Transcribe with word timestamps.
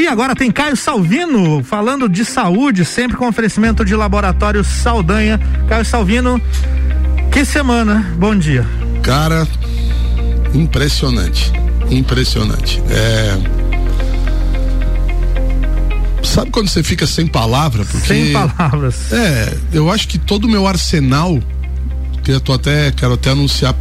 E 0.00 0.08
agora 0.08 0.34
tem 0.34 0.50
Caio 0.50 0.74
Salvino 0.78 1.62
falando 1.62 2.08
de 2.08 2.24
saúde, 2.24 2.86
sempre 2.86 3.18
com 3.18 3.28
oferecimento 3.28 3.84
de 3.84 3.94
laboratório 3.94 4.64
Saldanha. 4.64 5.38
Caio 5.68 5.84
Salvino, 5.84 6.40
que 7.30 7.44
semana, 7.44 8.10
bom 8.16 8.34
dia. 8.34 8.66
Cara, 9.02 9.46
impressionante, 10.54 11.52
impressionante. 11.90 12.82
É... 12.88 13.38
Sabe 16.24 16.50
quando 16.50 16.68
você 16.68 16.82
fica 16.82 17.06
sem 17.06 17.26
palavra? 17.26 17.84
Porque, 17.84 18.06
sem 18.06 18.32
palavras. 18.32 19.12
É, 19.12 19.54
eu 19.70 19.90
acho 19.90 20.08
que 20.08 20.16
todo 20.16 20.46
o 20.46 20.48
meu 20.48 20.66
arsenal 20.66 21.38
que 22.24 22.30
eu 22.32 22.40
tô 22.40 22.54
até, 22.54 22.90
quero 22.90 23.14
até 23.14 23.32
anunciar 23.32 23.74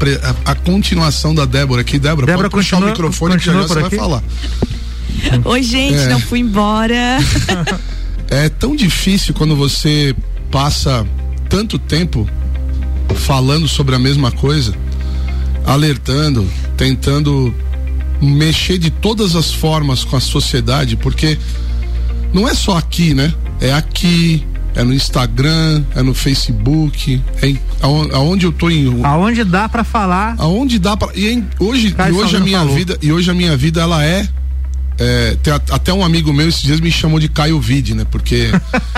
a, 0.45 0.51
a 0.51 0.55
continuação 0.55 1.33
da 1.33 1.45
Débora 1.45 1.79
aqui. 1.79 1.97
Débora, 1.97 2.27
Débora 2.27 2.49
pode 2.49 2.61
puxar 2.61 2.83
o 2.83 2.85
microfone 2.85 3.37
que 3.37 3.45
já, 3.45 3.53
já 3.53 3.61
você 3.61 3.79
vai 3.79 3.89
falar. 3.89 4.21
Oi, 5.45 5.63
gente, 5.63 5.95
é. 5.95 6.07
não 6.07 6.19
fui 6.19 6.39
embora. 6.39 7.17
é 8.29 8.49
tão 8.49 8.75
difícil 8.75 9.33
quando 9.33 9.55
você 9.55 10.15
passa 10.51 11.05
tanto 11.47 11.77
tempo 11.77 12.27
falando 13.15 13.67
sobre 13.67 13.95
a 13.95 13.99
mesma 13.99 14.31
coisa, 14.31 14.73
alertando, 15.65 16.47
tentando 16.77 17.53
mexer 18.21 18.77
de 18.77 18.89
todas 18.89 19.35
as 19.35 19.51
formas 19.51 20.03
com 20.03 20.15
a 20.15 20.19
sociedade, 20.19 20.95
porque 20.95 21.37
não 22.33 22.47
é 22.47 22.53
só 22.53 22.77
aqui, 22.77 23.13
né? 23.13 23.33
É 23.59 23.73
aqui, 23.73 24.45
é 24.75 24.83
no 24.83 24.93
Instagram, 24.93 25.83
é 25.95 26.01
no 26.01 26.13
Facebook, 26.13 27.21
é 27.41 27.49
em, 27.49 27.59
aonde 27.81 28.45
eu 28.45 28.51
tô 28.51 28.69
em 28.69 29.03
aonde 29.03 29.43
dá 29.43 29.69
para 29.69 29.83
falar 29.83 30.35
aonde 30.37 30.77
dá 30.77 30.97
para 30.97 31.11
e 31.15 31.29
em, 31.29 31.47
hoje 31.59 31.95
e 31.97 32.11
hoje 32.11 32.35
a 32.35 32.39
minha 32.39 32.59
falou. 32.59 32.75
vida 32.75 32.97
e 33.01 33.11
hoje 33.11 33.31
a 33.31 33.33
minha 33.33 33.55
vida 33.55 33.81
ela 33.81 34.03
é 34.03 34.27
é, 34.99 35.37
tem 35.41 35.53
até 35.53 35.93
um 35.93 36.03
amigo 36.03 36.33
meu 36.33 36.49
esses 36.49 36.61
dias 36.61 36.79
me 36.81 36.91
chamou 36.91 37.19
de 37.19 37.29
Caio 37.29 37.59
Vide, 37.59 37.95
né? 37.95 38.05
Porque. 38.09 38.49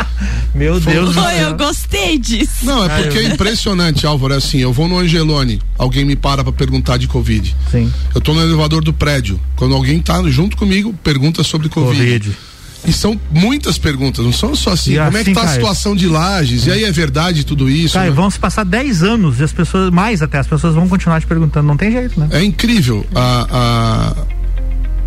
meu 0.56 0.80
Deus 0.80 1.14
do 1.14 1.22
céu. 1.22 1.50
eu 1.50 1.56
gostei 1.56 2.18
disso. 2.18 2.66
Não, 2.66 2.84
é 2.84 3.04
porque 3.04 3.20
é 3.20 3.24
impressionante, 3.26 4.06
Álvaro. 4.08 4.34
É 4.34 4.38
assim, 4.38 4.58
eu 4.58 4.74
vou 4.74 4.88
no 4.88 4.98
Angelone, 4.98 5.62
alguém 5.78 6.04
me 6.04 6.16
para 6.16 6.44
pra 6.44 6.52
perguntar 6.52 6.98
de 6.98 7.08
Covid. 7.08 7.56
Sim. 7.70 7.92
Eu 8.16 8.20
tô 8.20 8.34
no 8.34 8.42
elevador 8.42 8.84
do 8.84 8.92
prédio. 8.92 9.40
Quando 9.56 9.76
alguém 9.76 10.00
tá 10.00 10.22
junto 10.30 10.58
comigo, 10.58 10.92
pergunta 11.04 11.44
sobre 11.44 11.70
Covid. 11.70 11.96
COVID. 11.96 12.38
E 12.86 12.92
são 12.92 13.20
muitas 13.30 13.78
perguntas, 13.78 14.26
não 14.26 14.34
são 14.34 14.56
só 14.56 14.72
assim. 14.72 14.94
E 14.94 14.98
como 14.98 15.10
assim, 15.10 15.18
é 15.18 15.24
que 15.24 15.30
assim, 15.32 15.40
tá 15.40 15.44
a 15.44 15.54
situação 15.54 15.96
de 15.96 16.08
lajes? 16.08 16.66
E 16.66 16.72
aí 16.72 16.84
é 16.84 16.92
verdade 16.92 17.44
tudo 17.44 17.70
isso? 17.70 17.94
Caio, 17.94 18.10
né? 18.10 18.16
vão 18.16 18.30
se 18.30 18.40
passar 18.40 18.64
10 18.66 19.04
anos 19.04 19.40
e 19.40 19.44
as 19.44 19.52
pessoas, 19.52 19.92
mais 19.92 20.22
até, 20.22 20.40
as 20.40 20.48
pessoas 20.48 20.74
vão 20.74 20.90
continuar 20.90 21.20
te 21.20 21.28
perguntando, 21.28 21.68
não 21.68 21.78
tem 21.78 21.92
jeito, 21.92 22.20
né? 22.20 22.28
É 22.32 22.44
incrível. 22.44 23.06
A, 23.14 23.48
a, 23.52 24.16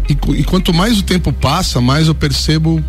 e, 0.08 0.40
e 0.40 0.44
quanto 0.44 0.72
mais 0.72 0.98
o 0.98 1.02
tempo 1.02 1.32
passa, 1.32 1.80
mais 1.80 2.08
eu 2.08 2.14
percebo. 2.14 2.82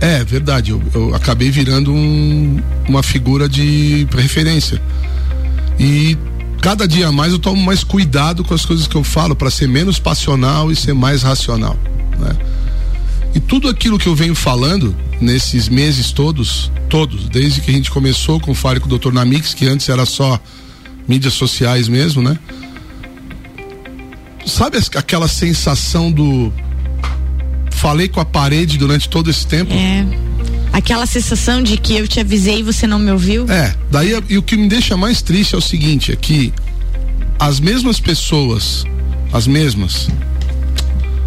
É, 0.00 0.24
verdade, 0.24 0.70
eu, 0.70 0.82
eu 0.94 1.14
acabei 1.14 1.50
virando 1.50 1.92
um, 1.92 2.60
uma 2.88 3.02
figura 3.02 3.48
de 3.48 4.06
referência. 4.16 4.80
E 5.78 6.16
cada 6.60 6.86
dia 6.86 7.10
mais 7.12 7.32
eu 7.32 7.38
tomo 7.38 7.62
mais 7.62 7.84
cuidado 7.84 8.44
com 8.44 8.54
as 8.54 8.64
coisas 8.64 8.86
que 8.86 8.94
eu 8.94 9.04
falo 9.04 9.34
para 9.34 9.50
ser 9.50 9.68
menos 9.68 9.98
passional 9.98 10.70
e 10.70 10.76
ser 10.76 10.94
mais 10.94 11.22
racional. 11.22 11.76
Né? 12.18 12.36
E 13.34 13.40
tudo 13.40 13.68
aquilo 13.68 13.98
que 13.98 14.06
eu 14.06 14.14
venho 14.14 14.34
falando 14.34 14.94
nesses 15.20 15.68
meses 15.68 16.12
todos, 16.12 16.70
todos, 16.88 17.28
desde 17.28 17.60
que 17.60 17.70
a 17.70 17.74
gente 17.74 17.90
começou 17.90 18.40
com 18.40 18.52
o 18.52 18.54
Fale 18.54 18.80
com 18.80 18.92
o 18.92 18.98
Dr. 18.98 19.12
Namix, 19.12 19.52
que 19.52 19.66
antes 19.66 19.88
era 19.88 20.06
só 20.06 20.40
mídias 21.06 21.34
sociais 21.34 21.88
mesmo, 21.88 22.22
né? 22.22 22.38
Sabe 24.60 24.76
aquela 24.94 25.26
sensação 25.26 26.12
do 26.12 26.52
falei 27.72 28.08
com 28.08 28.20
a 28.20 28.26
parede 28.26 28.76
durante 28.76 29.08
todo 29.08 29.30
esse 29.30 29.46
tempo? 29.46 29.72
É. 29.72 30.04
Aquela 30.70 31.06
sensação 31.06 31.62
de 31.62 31.78
que 31.78 31.96
eu 31.96 32.06
te 32.06 32.20
avisei 32.20 32.58
e 32.58 32.62
você 32.62 32.86
não 32.86 32.98
me 32.98 33.10
ouviu? 33.10 33.50
É. 33.50 33.74
Daí 33.90 34.14
e 34.28 34.36
o 34.36 34.42
que 34.42 34.58
me 34.58 34.68
deixa 34.68 34.98
mais 34.98 35.22
triste 35.22 35.54
é 35.54 35.58
o 35.58 35.62
seguinte, 35.62 36.12
é 36.12 36.16
que 36.16 36.52
as 37.38 37.58
mesmas 37.58 37.98
pessoas, 37.98 38.84
as 39.32 39.46
mesmas, 39.46 40.10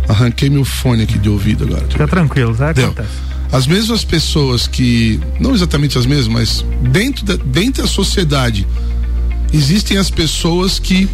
Arranquei 0.07 0.47
meu 0.47 0.63
fone 0.63 1.01
aqui 1.01 1.17
de 1.17 1.27
ouvido 1.27 1.63
agora. 1.63 1.88
Fica 1.89 2.07
tranquilo, 2.07 2.53
tá? 2.53 2.69
Acontece. 2.69 3.09
As 3.51 3.65
mesmas 3.65 4.03
pessoas 4.03 4.67
que, 4.67 5.19
não 5.39 5.55
exatamente 5.55 5.97
as 5.97 6.05
mesmas, 6.05 6.27
mas 6.27 6.65
dentro 6.91 7.25
da, 7.25 7.35
dentro 7.44 7.81
da 7.81 7.89
sociedade, 7.89 8.67
existem 9.51 9.97
as 9.97 10.11
pessoas 10.11 10.77
que 10.77 11.09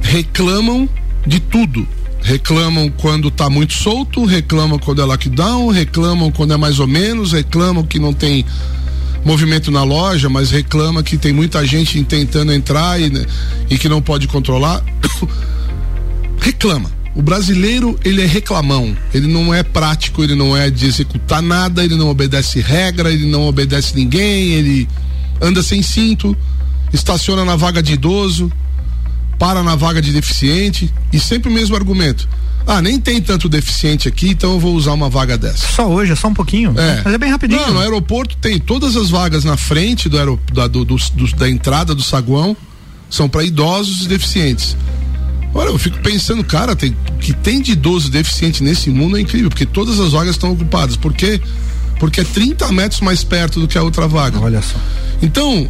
reclamam 0.00 0.88
de 1.26 1.40
tudo. 1.40 1.86
Reclamam 2.22 2.90
quando 2.90 3.30
tá 3.30 3.50
muito 3.50 3.74
solto, 3.74 4.24
reclamam 4.24 4.78
quando 4.78 5.02
é 5.02 5.04
lockdown, 5.04 5.68
reclamam 5.68 6.30
quando 6.30 6.54
é 6.54 6.56
mais 6.56 6.80
ou 6.80 6.86
menos, 6.86 7.32
reclamam 7.32 7.84
que 7.84 7.98
não 7.98 8.14
tem 8.14 8.46
movimento 9.24 9.70
na 9.70 9.82
loja, 9.82 10.28
mas 10.28 10.50
reclama 10.50 11.02
que 11.02 11.16
tem 11.16 11.32
muita 11.32 11.66
gente 11.66 12.02
tentando 12.04 12.52
entrar 12.52 13.00
e, 13.00 13.10
né, 13.10 13.26
e 13.68 13.76
que 13.76 13.88
não 13.88 14.00
pode 14.00 14.26
controlar. 14.26 14.82
reclama 16.40 16.90
o 17.14 17.22
brasileiro, 17.22 17.98
ele 18.04 18.22
é 18.22 18.26
reclamão, 18.26 18.96
ele 19.12 19.28
não 19.28 19.54
é 19.54 19.62
prático, 19.62 20.24
ele 20.24 20.34
não 20.34 20.56
é 20.56 20.68
de 20.68 20.86
executar 20.86 21.40
nada, 21.40 21.84
ele 21.84 21.94
não 21.94 22.08
obedece 22.08 22.60
regra, 22.60 23.12
ele 23.12 23.26
não 23.26 23.46
obedece 23.46 23.94
ninguém, 23.94 24.52
ele 24.52 24.88
anda 25.40 25.62
sem 25.62 25.80
cinto, 25.80 26.36
estaciona 26.92 27.44
na 27.44 27.54
vaga 27.54 27.80
de 27.80 27.92
idoso, 27.92 28.50
para 29.38 29.62
na 29.62 29.74
vaga 29.74 30.00
de 30.00 30.12
deficiente 30.12 30.92
e 31.12 31.18
sempre 31.18 31.50
o 31.50 31.52
mesmo 31.52 31.76
argumento. 31.76 32.28
Ah, 32.66 32.80
nem 32.80 32.98
tem 32.98 33.20
tanto 33.20 33.48
deficiente 33.48 34.08
aqui, 34.08 34.30
então 34.30 34.54
eu 34.54 34.60
vou 34.60 34.74
usar 34.74 34.92
uma 34.92 35.10
vaga 35.10 35.36
dessa. 35.36 35.66
Só 35.66 35.86
hoje, 35.86 36.12
é 36.12 36.16
só 36.16 36.28
um 36.28 36.34
pouquinho? 36.34 36.74
É. 36.78 37.02
Mas 37.04 37.12
é 37.14 37.18
bem 37.18 37.30
rapidinho. 37.30 37.60
Não, 37.60 37.74
no 37.74 37.80
aeroporto 37.80 38.36
tem 38.38 38.58
todas 38.58 38.96
as 38.96 39.10
vagas 39.10 39.44
na 39.44 39.56
frente 39.56 40.08
do, 40.08 40.16
aerop 40.16 40.40
da, 40.52 40.66
do, 40.66 40.84
do, 40.84 40.96
do, 40.96 41.36
da 41.36 41.48
entrada 41.48 41.94
do 41.94 42.02
saguão, 42.02 42.56
são 43.10 43.28
para 43.28 43.44
idosos 43.44 44.06
e 44.06 44.08
deficientes. 44.08 44.76
Olha, 45.52 45.68
eu 45.68 45.78
fico 45.78 45.98
pensando, 46.00 46.42
cara, 46.42 46.74
tem, 46.74 46.96
que 47.20 47.32
tem 47.32 47.60
de 47.60 47.72
idoso 47.72 48.10
deficiente 48.10 48.62
nesse 48.62 48.90
mundo 48.90 49.16
é 49.16 49.20
incrível, 49.20 49.50
porque 49.50 49.66
todas 49.66 50.00
as 50.00 50.12
vagas 50.12 50.34
estão 50.34 50.50
ocupadas. 50.52 50.96
Por 50.96 51.12
quê? 51.12 51.40
Porque 52.00 52.22
é 52.22 52.24
30 52.24 52.72
metros 52.72 53.00
mais 53.02 53.22
perto 53.22 53.60
do 53.60 53.68
que 53.68 53.78
a 53.78 53.82
outra 53.82 54.08
vaga. 54.08 54.40
Olha 54.40 54.60
só. 54.60 54.74
Então, 55.22 55.68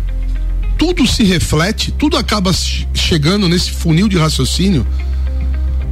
tudo 0.85 1.07
se 1.07 1.25
reflete, 1.25 1.91
tudo 1.93 2.15
acaba 2.19 2.53
chegando 2.93 3.49
nesse 3.49 3.71
funil 3.71 4.07
de 4.07 4.19
raciocínio. 4.19 4.87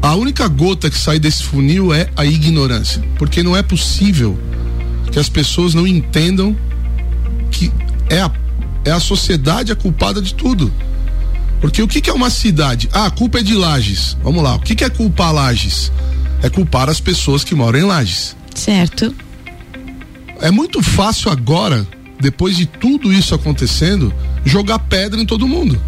A 0.03 0.15
única 0.15 0.47
gota 0.47 0.91
que 0.91 0.99
sai 0.99 1.19
desse 1.19 1.45
funil 1.45 1.95
é 1.95 2.11
a 2.15 2.27
ignorância. 2.27 3.03
Porque 3.17 3.43
não 3.43 3.57
é 3.57 3.63
possível 3.63 4.39
que 5.11 5.19
as 5.19 5.31
pessoas 5.31 5.73
não 5.73 5.87
entendam 5.87 6.55
que 7.51 7.73
é 8.11 8.21
a, 8.21 8.31
é 8.85 8.91
a 8.91 9.01
sociedade 9.01 9.73
a 9.73 9.77
culpada 9.77 10.21
de 10.21 10.35
tudo. 10.35 10.71
Porque 11.59 11.83
o 11.83 11.89
que, 11.89 12.03
que 12.03 12.11
é 12.11 12.13
uma 12.13 12.29
cidade? 12.29 12.91
Ah, 12.93 13.07
a 13.07 13.11
culpa 13.11 13.39
é 13.39 13.43
de 13.43 13.55
Lages. 13.55 14.19
Vamos 14.23 14.43
lá. 14.43 14.57
O 14.57 14.61
que, 14.61 14.75
que 14.75 14.85
é 14.85 14.91
culpar 14.91 15.33
Lages? 15.33 15.91
É 16.43 16.51
culpar 16.51 16.91
as 16.91 17.01
pessoas 17.01 17.43
que 17.43 17.55
moram 17.55 17.79
em 17.79 17.85
Lages. 17.85 18.37
Certo. 18.55 19.15
É 20.39 20.51
muito 20.51 20.83
fácil 20.83 21.31
agora, 21.31 21.87
depois 22.21 22.59
de 22.59 22.67
tudo 22.67 23.11
isso 23.11 23.35
acontecendo, 23.35 24.13
jogar 24.45 24.79
pedra 24.79 25.21
em 25.21 25.27
todo 25.27 25.47
mundo. 25.47 25.81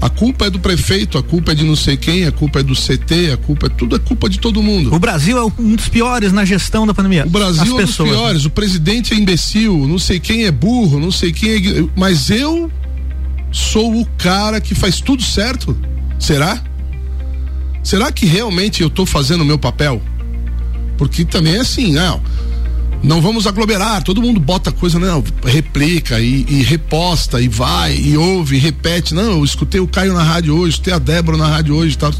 A 0.00 0.08
culpa 0.08 0.46
é 0.46 0.50
do 0.50 0.60
prefeito, 0.60 1.18
a 1.18 1.22
culpa 1.22 1.52
é 1.52 1.54
de 1.56 1.64
não 1.64 1.74
sei 1.74 1.96
quem, 1.96 2.24
a 2.24 2.30
culpa 2.30 2.60
é 2.60 2.62
do 2.62 2.72
CT, 2.72 3.32
a 3.32 3.36
culpa 3.36 3.66
é 3.66 3.68
tudo 3.68 3.96
é 3.96 3.98
culpa 3.98 4.28
de 4.28 4.38
todo 4.38 4.62
mundo. 4.62 4.94
O 4.94 4.98
Brasil 4.98 5.36
é 5.36 5.44
um 5.60 5.74
dos 5.74 5.88
piores 5.88 6.32
na 6.32 6.44
gestão 6.44 6.86
da 6.86 6.94
pandemia. 6.94 7.26
O 7.26 7.30
Brasil 7.30 7.62
As 7.62 7.68
é 7.68 7.72
um 7.72 7.86
dos 7.86 7.96
piores. 7.96 8.44
O 8.44 8.50
presidente 8.50 9.12
é 9.12 9.16
imbecil, 9.16 9.88
não 9.88 9.98
sei 9.98 10.20
quem 10.20 10.44
é 10.44 10.52
burro, 10.52 11.00
não 11.00 11.10
sei 11.10 11.32
quem 11.32 11.50
é. 11.50 11.84
Mas 11.96 12.30
eu 12.30 12.70
sou 13.50 14.00
o 14.00 14.06
cara 14.16 14.60
que 14.60 14.74
faz 14.74 15.00
tudo 15.00 15.22
certo? 15.22 15.76
Será? 16.18 16.62
Será 17.82 18.12
que 18.12 18.24
realmente 18.24 18.82
eu 18.82 18.88
estou 18.88 19.04
fazendo 19.04 19.40
o 19.40 19.44
meu 19.44 19.58
papel? 19.58 20.00
Porque 20.96 21.24
também 21.24 21.54
é 21.54 21.60
assim, 21.60 21.92
não. 21.92 22.22
Não 23.02 23.20
vamos 23.20 23.46
aglomerar, 23.46 24.02
todo 24.02 24.20
mundo 24.20 24.40
bota 24.40 24.72
coisa, 24.72 24.98
não, 24.98 25.22
replica 25.44 26.18
e, 26.20 26.44
e 26.48 26.62
reposta 26.62 27.40
e 27.40 27.48
vai 27.48 27.96
e 27.96 28.16
ouve 28.16 28.56
e 28.56 28.58
repete. 28.58 29.14
Não, 29.14 29.32
eu 29.32 29.44
escutei 29.44 29.80
o 29.80 29.86
Caio 29.86 30.12
na 30.12 30.22
rádio 30.22 30.56
hoje, 30.56 30.70
escutei 30.70 30.92
a 30.92 30.98
Débora 30.98 31.36
na 31.36 31.46
rádio 31.46 31.74
hoje 31.74 31.94
e 31.94 31.98
tal. 31.98 32.12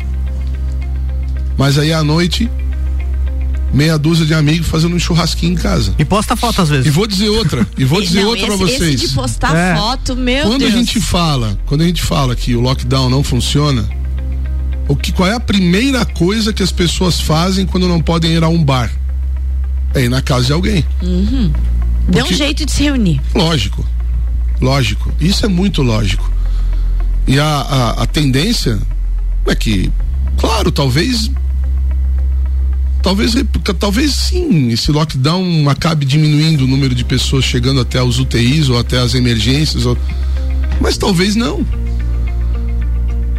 Mas 1.57 1.77
aí 1.79 1.93
à 1.93 2.05
noite 2.05 2.49
meia 3.73 3.99
dúzia 3.99 4.25
de 4.25 4.35
amigos 4.35 4.69
fazendo 4.69 4.95
um 4.95 4.99
churrasquinho 4.99 5.53
em 5.53 5.57
casa. 5.57 5.95
E 5.99 6.05
posta 6.05 6.37
foto 6.37 6.63
às 6.63 6.69
vezes. 6.69 6.87
E 6.87 6.91
vou 6.91 7.07
dizer 7.07 7.29
outra, 7.29 7.67
e 7.77 7.85
vou 7.85 8.01
dizer 8.03 8.23
não, 8.23 8.29
outra 8.29 8.47
esse, 8.47 8.57
pra 8.57 8.67
vocês. 8.67 8.95
Esse 8.95 9.09
de 9.09 9.15
postar 9.15 9.55
é. 9.57 9.77
foto, 9.77 10.17
meu 10.17 10.47
quando 10.47 10.61
Deus. 10.61 10.75
a 10.75 10.77
gente 10.77 11.01
fala, 11.01 11.59
quando 11.67 11.83
a 11.83 11.87
gente 11.87 12.03
fala 12.03 12.35
que 12.35 12.55
o 12.55 12.61
lockdown 12.61 13.11
não 13.11 13.23
funciona, 13.23 13.89
o 14.89 14.97
que 14.97 15.13
qual 15.13 15.29
é 15.29 15.35
a 15.35 15.41
primeira 15.41 16.05
coisa 16.05 16.53
que 16.53 16.63
as 16.63 16.73
pessoas 16.73 17.21
fazem 17.21 17.67
quando 17.67 17.89
não 17.89 18.01
podem 18.01 18.33
ir 18.33 18.43
a 18.43 18.49
um 18.49 18.63
bar? 18.63 18.91
É 19.95 20.05
ir 20.05 20.09
na 20.09 20.21
casa 20.23 20.47
de 20.47 20.53
alguém. 20.53 20.85
Uhum. 21.03 21.53
Dê 22.09 22.23
um 22.23 22.33
jeito 22.33 22.65
de 22.65 22.73
se 22.73 22.83
reunir. 22.85 23.21
Lógico, 23.35 23.85
lógico. 24.61 25.13
Isso 25.21 25.45
é 25.45 25.49
muito 25.49 25.83
lógico. 25.83 26.31
E 27.27 27.39
a, 27.39 27.45
a, 27.45 28.03
a 28.03 28.07
tendência 28.07 28.79
é 29.47 29.55
que, 29.55 29.91
claro, 30.39 30.73
talvez 30.73 31.31
talvez, 33.03 33.35
talvez 33.79 34.13
sim, 34.13 34.69
esse 34.71 34.91
lockdown 34.91 35.69
acabe 35.69 36.05
diminuindo 36.05 36.65
o 36.65 36.67
número 36.67 36.95
de 36.95 37.05
pessoas 37.05 37.45
chegando 37.45 37.81
até 37.81 38.03
os 38.03 38.19
UTIs 38.19 38.69
ou 38.69 38.79
até 38.79 38.99
as 38.99 39.15
emergências, 39.15 39.87
ou, 39.87 39.97
mas 40.81 40.97
talvez 40.97 41.37
não. 41.37 41.65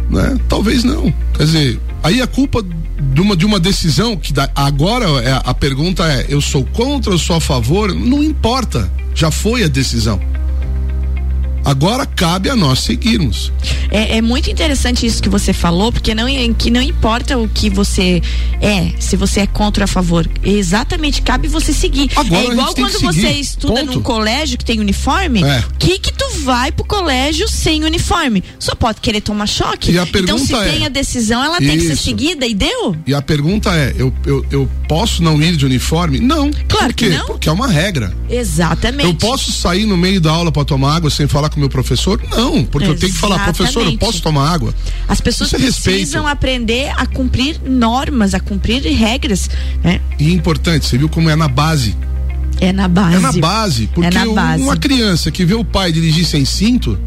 Né? 0.08 0.38
Talvez 0.48 0.82
não. 0.82 1.12
Quer 1.34 1.44
dizer, 1.44 1.80
aí 2.02 2.20
a 2.20 2.26
culpa 2.26 2.64
de 3.00 3.20
uma, 3.20 3.36
de 3.36 3.46
uma 3.46 3.58
decisão 3.58 4.16
que 4.16 4.32
dá, 4.32 4.50
agora 4.54 5.06
é, 5.22 5.40
a 5.44 5.54
pergunta 5.54 6.04
é: 6.04 6.26
eu 6.28 6.40
sou 6.40 6.64
contra 6.64 7.12
ou 7.12 7.18
sou 7.18 7.36
a 7.36 7.40
favor? 7.40 7.94
Não 7.94 8.22
importa, 8.22 8.90
já 9.14 9.30
foi 9.30 9.64
a 9.64 9.68
decisão. 9.68 10.20
Agora 11.64 12.06
cabe 12.06 12.48
a 12.48 12.56
nós 12.56 12.80
seguirmos. 12.80 13.52
É, 13.90 14.16
é, 14.16 14.22
muito 14.22 14.50
interessante 14.50 15.06
isso 15.06 15.22
que 15.22 15.28
você 15.28 15.52
falou, 15.52 15.92
porque 15.92 16.14
não, 16.14 16.26
que 16.54 16.70
não 16.70 16.80
importa 16.80 17.38
o 17.38 17.48
que 17.48 17.68
você 17.68 18.22
é, 18.60 18.92
se 18.98 19.16
você 19.16 19.40
é 19.40 19.46
contra 19.46 19.82
ou 19.82 19.84
a 19.84 19.88
favor. 19.88 20.28
Exatamente, 20.42 21.22
cabe 21.22 21.48
você 21.48 21.72
seguir. 21.72 22.10
Agora, 22.16 22.42
é 22.42 22.50
igual 22.50 22.74
quando 22.74 22.98
você 23.00 23.30
estuda 23.30 23.80
Ponto. 23.80 23.94
num 23.94 24.02
colégio 24.02 24.58
que 24.58 24.64
tem 24.64 24.80
uniforme, 24.80 25.42
é. 25.42 25.64
que 25.78 25.98
que 25.98 26.12
tu 26.12 26.28
vai 26.40 26.72
pro 26.72 26.84
colégio 26.84 27.48
sem 27.48 27.84
uniforme? 27.84 28.42
Só 28.58 28.74
pode 28.74 29.00
querer 29.00 29.20
tomar 29.20 29.46
choque? 29.46 29.92
E 29.92 29.98
então 29.98 30.38
se 30.38 30.54
é, 30.54 30.70
tem 30.70 30.86
a 30.86 30.88
decisão, 30.88 31.42
ela 31.42 31.58
isso. 31.58 31.68
tem 31.68 31.78
que 31.78 31.86
ser 31.86 31.96
seguida 31.96 32.46
e 32.46 32.54
deu? 32.54 32.96
E 33.06 33.14
a 33.14 33.22
pergunta 33.22 33.74
é, 33.74 33.94
eu, 33.96 34.12
eu, 34.24 34.44
eu 34.50 34.70
posso 34.88 35.22
não 35.22 35.40
ir 35.42 35.56
de 35.56 35.66
uniforme? 35.66 36.20
Não. 36.20 36.50
Claro 36.68 36.86
Por 36.86 36.94
que 36.94 37.08
não. 37.08 37.26
Porque 37.26 37.48
é 37.48 37.52
uma 37.52 37.68
regra. 37.68 38.14
Exatamente. 38.30 39.04
Eu 39.04 39.14
posso 39.14 39.50
sair 39.52 39.86
no 39.86 39.96
meio 39.96 40.20
da 40.20 40.30
aula 40.30 40.52
para 40.52 40.64
tomar 40.64 40.96
água 40.96 41.10
sem 41.10 41.26
falar 41.26 41.48
com 41.50 41.56
o 41.56 41.60
meu 41.60 41.68
professor? 41.68 42.20
Não, 42.30 42.64
porque 42.64 42.86
Exatamente. 42.86 42.88
eu 42.88 42.98
tenho 42.98 43.12
que 43.12 43.18
falar, 43.18 43.44
professor, 43.44 43.84
eu 43.84 43.98
posso 43.98 44.22
tomar 44.22 44.48
água. 44.48 44.74
As 45.08 45.20
pessoas 45.20 45.52
é 45.52 45.58
precisam 45.58 45.94
respeito. 45.94 46.26
aprender 46.26 46.92
a 46.96 47.06
cumprir 47.06 47.60
normas, 47.64 48.34
a 48.34 48.40
cumprir 48.40 48.82
regras, 48.82 49.50
né? 49.82 50.00
E 50.18 50.32
importante, 50.32 50.86
você 50.86 50.96
viu 50.96 51.08
como 51.08 51.28
é 51.28 51.34
na 51.34 51.48
base. 51.48 51.96
É 52.60 52.72
na 52.72 52.86
base. 52.86 53.16
É 53.16 53.18
na 53.18 53.32
base, 53.32 53.86
porque 53.88 54.16
é 54.18 54.26
na 54.26 54.32
base. 54.32 54.62
uma 54.62 54.76
criança 54.76 55.30
que 55.30 55.44
vê 55.44 55.54
o 55.54 55.64
pai 55.64 55.90
dirigir 55.90 56.24
sem 56.24 56.44
cinto, 56.44 56.98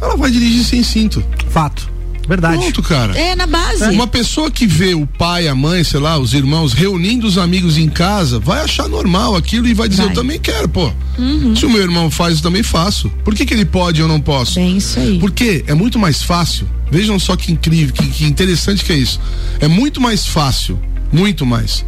ela 0.00 0.16
vai 0.16 0.30
dirigir 0.30 0.64
sem 0.64 0.82
cinto. 0.82 1.22
Fato. 1.50 1.93
Verdade. 2.26 2.58
Pronto, 2.58 2.82
cara. 2.82 3.18
É, 3.18 3.34
na 3.34 3.46
base. 3.46 3.84
Uma 3.90 4.06
pessoa 4.06 4.50
que 4.50 4.66
vê 4.66 4.94
o 4.94 5.06
pai, 5.06 5.46
a 5.48 5.54
mãe, 5.54 5.84
sei 5.84 6.00
lá, 6.00 6.18
os 6.18 6.32
irmãos 6.32 6.72
reunindo 6.72 7.26
os 7.26 7.38
amigos 7.38 7.76
em 7.76 7.88
casa, 7.88 8.38
vai 8.38 8.62
achar 8.62 8.88
normal 8.88 9.36
aquilo 9.36 9.66
e 9.66 9.74
vai 9.74 9.88
dizer, 9.88 10.02
vai. 10.02 10.10
eu 10.10 10.14
também 10.14 10.38
quero, 10.38 10.68
pô. 10.68 10.92
Uhum. 11.18 11.54
Se 11.54 11.66
o 11.66 11.70
meu 11.70 11.82
irmão 11.82 12.10
faz, 12.10 12.36
eu 12.36 12.42
também 12.42 12.62
faço. 12.62 13.10
Por 13.24 13.34
que, 13.34 13.44
que 13.44 13.54
ele 13.54 13.64
pode 13.64 14.00
e 14.00 14.02
eu 14.02 14.08
não 14.08 14.20
posso? 14.20 14.54
Bem 14.54 14.78
isso 14.78 14.98
aí. 14.98 15.18
Porque 15.18 15.64
é 15.66 15.74
muito 15.74 15.98
mais 15.98 16.22
fácil. 16.22 16.68
Vejam 16.90 17.18
só 17.18 17.36
que 17.36 17.52
incrível, 17.52 17.94
que, 17.94 18.06
que 18.06 18.24
interessante 18.24 18.84
que 18.84 18.92
é 18.92 18.96
isso. 18.96 19.20
É 19.60 19.68
muito 19.68 20.00
mais 20.00 20.26
fácil, 20.26 20.78
muito 21.12 21.44
mais. 21.44 21.84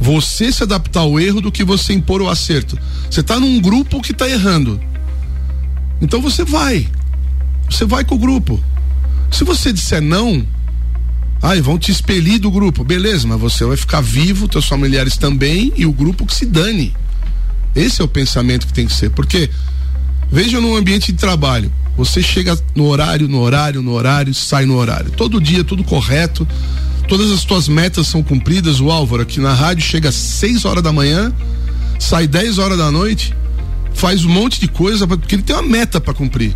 Você 0.00 0.52
se 0.52 0.62
adaptar 0.62 1.00
ao 1.00 1.18
erro 1.18 1.40
do 1.40 1.50
que 1.50 1.64
você 1.64 1.92
impor 1.92 2.22
o 2.22 2.28
acerto. 2.28 2.78
Você 3.10 3.22
tá 3.22 3.38
num 3.40 3.60
grupo 3.60 4.00
que 4.00 4.14
tá 4.14 4.28
errando. 4.28 4.80
Então 6.00 6.20
você 6.20 6.44
vai. 6.44 6.86
Você 7.68 7.84
vai 7.84 8.04
com 8.04 8.14
o 8.14 8.18
grupo. 8.18 8.62
Se 9.30 9.44
você 9.44 9.72
disser 9.72 10.02
não, 10.02 10.46
ai, 11.42 11.60
vão 11.60 11.78
te 11.78 11.90
expelir 11.90 12.38
do 12.38 12.50
grupo. 12.50 12.84
Beleza, 12.84 13.26
mas 13.26 13.40
você 13.40 13.64
vai 13.64 13.76
ficar 13.76 14.00
vivo, 14.00 14.48
teus 14.48 14.66
familiares 14.66 15.16
também 15.16 15.72
e 15.76 15.86
o 15.86 15.92
grupo 15.92 16.26
que 16.26 16.34
se 16.34 16.46
dane. 16.46 16.94
Esse 17.74 18.00
é 18.00 18.04
o 18.04 18.08
pensamento 18.08 18.66
que 18.66 18.72
tem 18.72 18.86
que 18.86 18.92
ser. 18.92 19.10
Porque, 19.10 19.50
veja 20.30 20.60
no 20.60 20.76
ambiente 20.76 21.12
de 21.12 21.18
trabalho. 21.18 21.72
Você 21.96 22.22
chega 22.22 22.56
no 22.76 22.86
horário, 22.86 23.26
no 23.26 23.40
horário, 23.40 23.82
no 23.82 23.92
horário, 23.92 24.32
sai 24.32 24.64
no 24.64 24.76
horário. 24.76 25.10
Todo 25.10 25.40
dia, 25.40 25.64
tudo 25.64 25.82
correto. 25.82 26.46
Todas 27.08 27.32
as 27.32 27.42
tuas 27.42 27.66
metas 27.68 28.06
são 28.06 28.22
cumpridas. 28.22 28.80
O 28.80 28.90
Álvaro 28.90 29.22
aqui 29.22 29.40
na 29.40 29.54
rádio 29.54 29.82
chega 29.82 30.10
às 30.10 30.14
6 30.14 30.64
horas 30.64 30.82
da 30.82 30.92
manhã, 30.92 31.32
sai 31.98 32.26
10 32.26 32.58
horas 32.58 32.78
da 32.78 32.90
noite, 32.90 33.34
faz 33.94 34.24
um 34.24 34.28
monte 34.28 34.60
de 34.60 34.68
coisa, 34.68 35.06
porque 35.06 35.34
ele 35.34 35.42
tem 35.42 35.56
uma 35.56 35.62
meta 35.62 36.00
para 36.00 36.14
cumprir. 36.14 36.54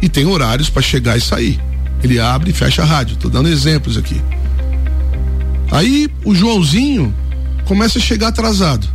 E 0.00 0.08
tem 0.08 0.24
horários 0.24 0.70
para 0.70 0.80
chegar 0.80 1.18
e 1.18 1.20
sair. 1.20 1.60
Ele 2.02 2.18
abre 2.18 2.50
e 2.50 2.54
fecha 2.54 2.82
a 2.82 2.84
rádio. 2.84 3.16
Tô 3.16 3.28
dando 3.28 3.48
exemplos 3.48 3.96
aqui. 3.96 4.20
Aí 5.70 6.08
o 6.24 6.34
Joãozinho 6.34 7.14
começa 7.64 7.98
a 7.98 8.02
chegar 8.02 8.28
atrasado. 8.28 8.88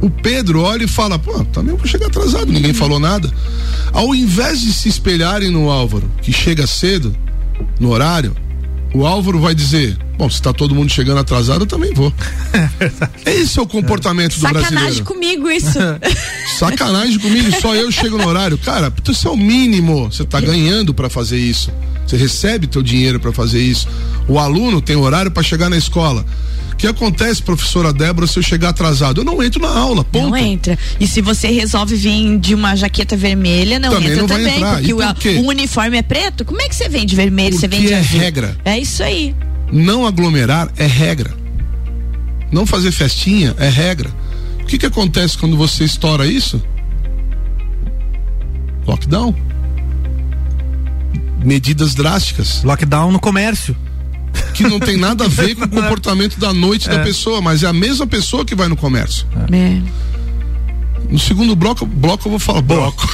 O 0.00 0.08
Pedro 0.08 0.62
olha 0.62 0.84
e 0.84 0.88
fala: 0.88 1.18
pô, 1.18 1.44
também 1.46 1.76
vou 1.76 1.86
chegar 1.86 2.06
atrasado, 2.06 2.52
ninguém 2.52 2.72
falou 2.72 2.98
nada. 2.98 3.30
Ao 3.92 4.14
invés 4.14 4.60
de 4.60 4.72
se 4.72 4.88
espelharem 4.88 5.50
no 5.50 5.70
Álvaro, 5.70 6.10
que 6.22 6.32
chega 6.32 6.66
cedo, 6.66 7.14
no 7.78 7.90
horário, 7.90 8.34
o 8.94 9.06
Álvaro 9.06 9.40
vai 9.40 9.54
dizer: 9.54 9.96
Bom, 10.16 10.30
se 10.30 10.40
tá 10.40 10.52
todo 10.52 10.74
mundo 10.74 10.90
chegando 10.90 11.18
atrasado, 11.18 11.62
eu 11.62 11.66
também 11.66 11.92
vou. 11.92 12.12
Esse 13.26 13.58
é 13.58 13.62
o 13.62 13.66
comportamento 13.66 14.34
do 14.34 14.40
Sacanagem 14.40 14.70
brasileiro. 14.70 14.94
Sacanagem 14.96 15.04
comigo 15.04 15.50
isso. 15.50 15.78
Sacanagem 16.58 17.18
comigo, 17.18 17.60
só 17.60 17.74
eu 17.74 17.90
chego 17.90 18.16
no 18.16 18.26
horário. 18.26 18.56
Cara, 18.58 18.92
isso 19.08 19.26
é 19.26 19.30
o 19.30 19.36
mínimo. 19.36 20.10
Você 20.12 20.24
tá 20.24 20.40
ganhando 20.40 20.94
para 20.94 21.10
fazer 21.10 21.38
isso. 21.38 21.72
Você 22.06 22.16
recebe 22.16 22.66
teu 22.66 22.82
dinheiro 22.82 23.18
para 23.18 23.32
fazer 23.32 23.60
isso. 23.60 23.88
O 24.28 24.38
aluno 24.38 24.80
tem 24.80 24.96
horário 24.96 25.30
para 25.30 25.42
chegar 25.42 25.68
na 25.68 25.76
escola. 25.76 26.24
O 26.72 26.76
que 26.76 26.86
acontece, 26.86 27.40
professora 27.40 27.92
Débora, 27.92 28.26
se 28.26 28.38
eu 28.38 28.42
chegar 28.42 28.70
atrasado? 28.70 29.20
Eu 29.20 29.24
não 29.24 29.42
entro 29.42 29.62
na 29.62 29.68
aula, 29.68 30.04
ponto. 30.04 30.30
Não 30.30 30.36
entra. 30.36 30.76
E 30.98 31.06
se 31.06 31.20
você 31.20 31.48
resolve 31.48 31.94
vir 31.94 32.38
de 32.38 32.54
uma 32.54 32.74
jaqueta 32.74 33.16
vermelha, 33.16 33.78
não 33.78 33.90
também 33.90 34.08
entra 34.08 34.20
não 34.20 34.28
também, 34.28 34.56
entrar. 34.56 34.74
porque 35.14 35.34
por 35.34 35.40
o, 35.40 35.44
o, 35.44 35.48
uniforme 35.48 35.96
é 35.98 36.02
preto, 36.02 36.44
como 36.44 36.60
é 36.60 36.68
que 36.68 36.74
você 36.74 36.88
vem 36.88 37.06
de 37.06 37.14
vermelho, 37.14 37.50
porque 37.50 37.60
você 37.60 37.68
vem 37.68 37.86
de 37.86 37.92
é 37.92 37.98
azul? 38.00 38.18
regra. 38.18 38.56
É 38.64 38.78
isso 38.78 39.02
aí. 39.02 39.34
Não 39.72 40.04
aglomerar 40.04 40.70
é 40.76 40.86
regra. 40.86 41.32
Não 42.50 42.66
fazer 42.66 42.90
festinha 42.90 43.54
é 43.58 43.68
regra. 43.68 44.10
O 44.60 44.66
que 44.66 44.76
que 44.76 44.86
acontece 44.86 45.38
quando 45.38 45.56
você 45.56 45.84
estoura 45.84 46.26
isso? 46.26 46.60
Lockdown 48.86 49.53
medidas 51.44 51.94
drásticas. 51.94 52.62
Lockdown 52.62 53.12
no 53.12 53.20
comércio. 53.20 53.76
Que 54.52 54.64
não 54.64 54.80
tem 54.80 54.96
nada 54.96 55.24
a 55.24 55.28
ver 55.28 55.54
com 55.54 55.64
o 55.64 55.68
comportamento 55.68 56.38
da 56.38 56.52
noite 56.52 56.88
é. 56.88 56.96
da 56.96 57.04
pessoa, 57.04 57.40
mas 57.40 57.62
é 57.62 57.66
a 57.66 57.72
mesma 57.72 58.06
pessoa 58.06 58.44
que 58.44 58.54
vai 58.54 58.68
no 58.68 58.76
comércio. 58.76 59.26
É. 59.52 60.04
No 61.08 61.18
segundo 61.18 61.54
bloco, 61.54 61.84
bloco 61.84 62.26
eu 62.26 62.30
vou 62.30 62.38
falar 62.38 62.62
bloco. 62.62 63.06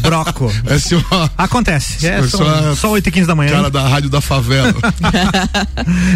Broco. 0.00 0.52
é 0.66 1.14
uma, 1.14 1.30
Acontece. 1.38 2.06
É, 2.06 2.22
só, 2.26 2.74
só 2.74 2.90
8 2.90 3.08
e 3.08 3.12
15 3.12 3.26
da 3.26 3.34
manhã. 3.34 3.52
Cara 3.52 3.70
da 3.70 3.86
rádio 3.86 4.10
da 4.10 4.20
favela. 4.20 4.74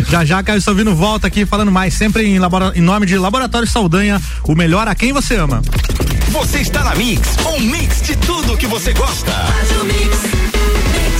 já 0.09 0.25
já, 0.25 0.43
Caio 0.43 0.61
Salvino 0.61 0.95
volta 0.95 1.29
aqui 1.29 1.47
falando 1.47 1.71
mais, 1.71 1.95
sempre 1.95 2.27
em, 2.27 2.39
labora, 2.39 2.73
em 2.75 2.83
nome 2.83 3.07
de 3.07 3.17
Laboratório 3.17 3.69
Saldanha, 3.69 4.21
o 4.45 4.55
melhor 4.55 4.89
a 4.89 4.95
quem 4.95 5.13
você 5.13 5.37
ama. 5.37 5.63
Você 6.31 6.59
está 6.59 6.85
na 6.85 6.95
Mix, 6.95 7.37
um 7.47 7.61
mix 7.61 8.03
de 8.03 8.17
tudo 8.17 8.57
que 8.57 8.67
você 8.67 8.93
gosta. 8.93 9.33
Faz 9.33 9.71
o 9.81 9.85
mix. 9.85 11.20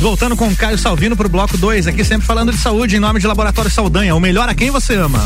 voltando 0.00 0.36
com 0.36 0.54
Caio 0.54 0.78
Salvino 0.78 1.16
pro 1.16 1.28
bloco 1.28 1.58
2, 1.58 1.88
aqui 1.88 2.04
sempre 2.04 2.26
falando 2.26 2.52
de 2.52 2.58
saúde 2.58 2.96
em 2.96 3.00
nome 3.00 3.18
de 3.18 3.26
Laboratório 3.26 3.70
Saldanha, 3.70 4.14
o 4.14 4.20
melhor 4.20 4.48
a 4.48 4.54
quem 4.54 4.70
você 4.70 4.94
ama. 4.94 5.20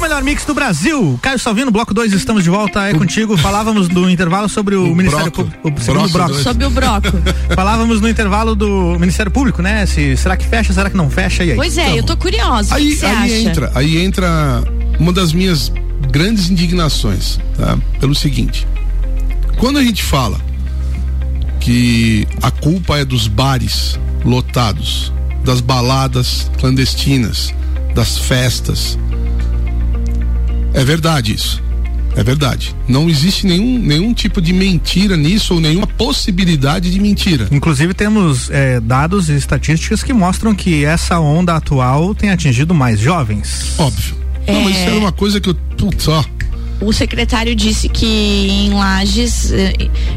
melhor 0.00 0.22
mix 0.22 0.44
do 0.44 0.52
Brasil. 0.52 1.18
Caio 1.22 1.38
Salvino, 1.38 1.70
bloco 1.70 1.94
2, 1.94 2.12
estamos 2.12 2.44
de 2.44 2.50
volta. 2.50 2.88
É 2.88 2.92
contigo. 2.94 3.36
Falávamos 3.36 3.88
no 3.88 4.10
intervalo 4.10 4.48
sobre 4.48 4.74
o, 4.74 4.90
o 4.90 4.96
Ministério 4.96 5.30
Público. 5.30 5.58
O 5.68 5.80
segundo 5.80 6.08
broco. 6.08 6.34
Sobre 6.34 6.64
o 6.64 6.70
broco. 6.70 7.08
Falávamos 7.54 8.00
no 8.00 8.08
intervalo 8.08 8.54
do 8.54 8.96
Ministério 8.98 9.30
Público, 9.30 9.62
né? 9.62 9.86
Se, 9.86 10.16
será 10.16 10.36
que 10.36 10.46
fecha, 10.46 10.72
será 10.72 10.90
que 10.90 10.96
não 10.96 11.08
fecha? 11.08 11.44
E 11.44 11.52
aí? 11.52 11.56
Pois 11.56 11.78
é, 11.78 11.84
então, 11.84 11.96
eu 11.96 12.02
tô 12.04 12.16
curiosa. 12.16 12.74
Aí, 12.74 12.90
que 12.90 12.96
que 12.96 13.06
aí 13.06 13.14
acha? 13.14 13.48
entra, 13.48 13.72
aí 13.74 14.04
entra 14.04 14.62
uma 14.98 15.12
das 15.12 15.32
minhas 15.32 15.72
grandes 16.10 16.50
indignações, 16.50 17.38
tá? 17.56 17.78
Pelo 18.00 18.14
seguinte. 18.14 18.66
Quando 19.58 19.78
a 19.78 19.84
gente 19.84 20.02
fala 20.02 20.40
que 21.60 22.26
a 22.42 22.50
culpa 22.50 22.98
é 22.98 23.04
dos 23.04 23.28
bares 23.28 23.98
lotados, 24.24 25.12
das 25.44 25.60
baladas 25.60 26.50
clandestinas, 26.58 27.54
das 27.94 28.18
festas. 28.18 28.98
É 30.74 30.84
verdade 30.84 31.34
isso. 31.34 31.62
É 32.14 32.22
verdade. 32.22 32.74
Não 32.86 33.08
existe 33.08 33.46
nenhum, 33.46 33.78
nenhum 33.78 34.12
tipo 34.12 34.40
de 34.40 34.52
mentira 34.52 35.16
nisso 35.16 35.54
ou 35.54 35.60
nenhuma 35.60 35.86
possibilidade 35.86 36.90
de 36.90 37.00
mentira. 37.00 37.48
Inclusive, 37.50 37.94
temos 37.94 38.50
é, 38.50 38.80
dados 38.80 39.30
e 39.30 39.34
estatísticas 39.34 40.02
que 40.02 40.12
mostram 40.12 40.54
que 40.54 40.84
essa 40.84 41.18
onda 41.18 41.56
atual 41.56 42.14
tem 42.14 42.30
atingido 42.30 42.74
mais 42.74 43.00
jovens. 43.00 43.74
Óbvio. 43.78 44.21
É... 44.46 44.52
Não, 44.52 44.62
mas 44.62 44.76
isso 44.76 44.86
era 44.88 44.98
uma 44.98 45.12
coisa 45.12 45.40
que 45.40 45.48
eu. 45.48 45.54
Putz, 45.76 46.08
ó 46.08 46.24
o 46.84 46.92
secretário 46.92 47.54
disse 47.54 47.88
que 47.88 48.06
em 48.06 48.74
Lages 48.74 49.52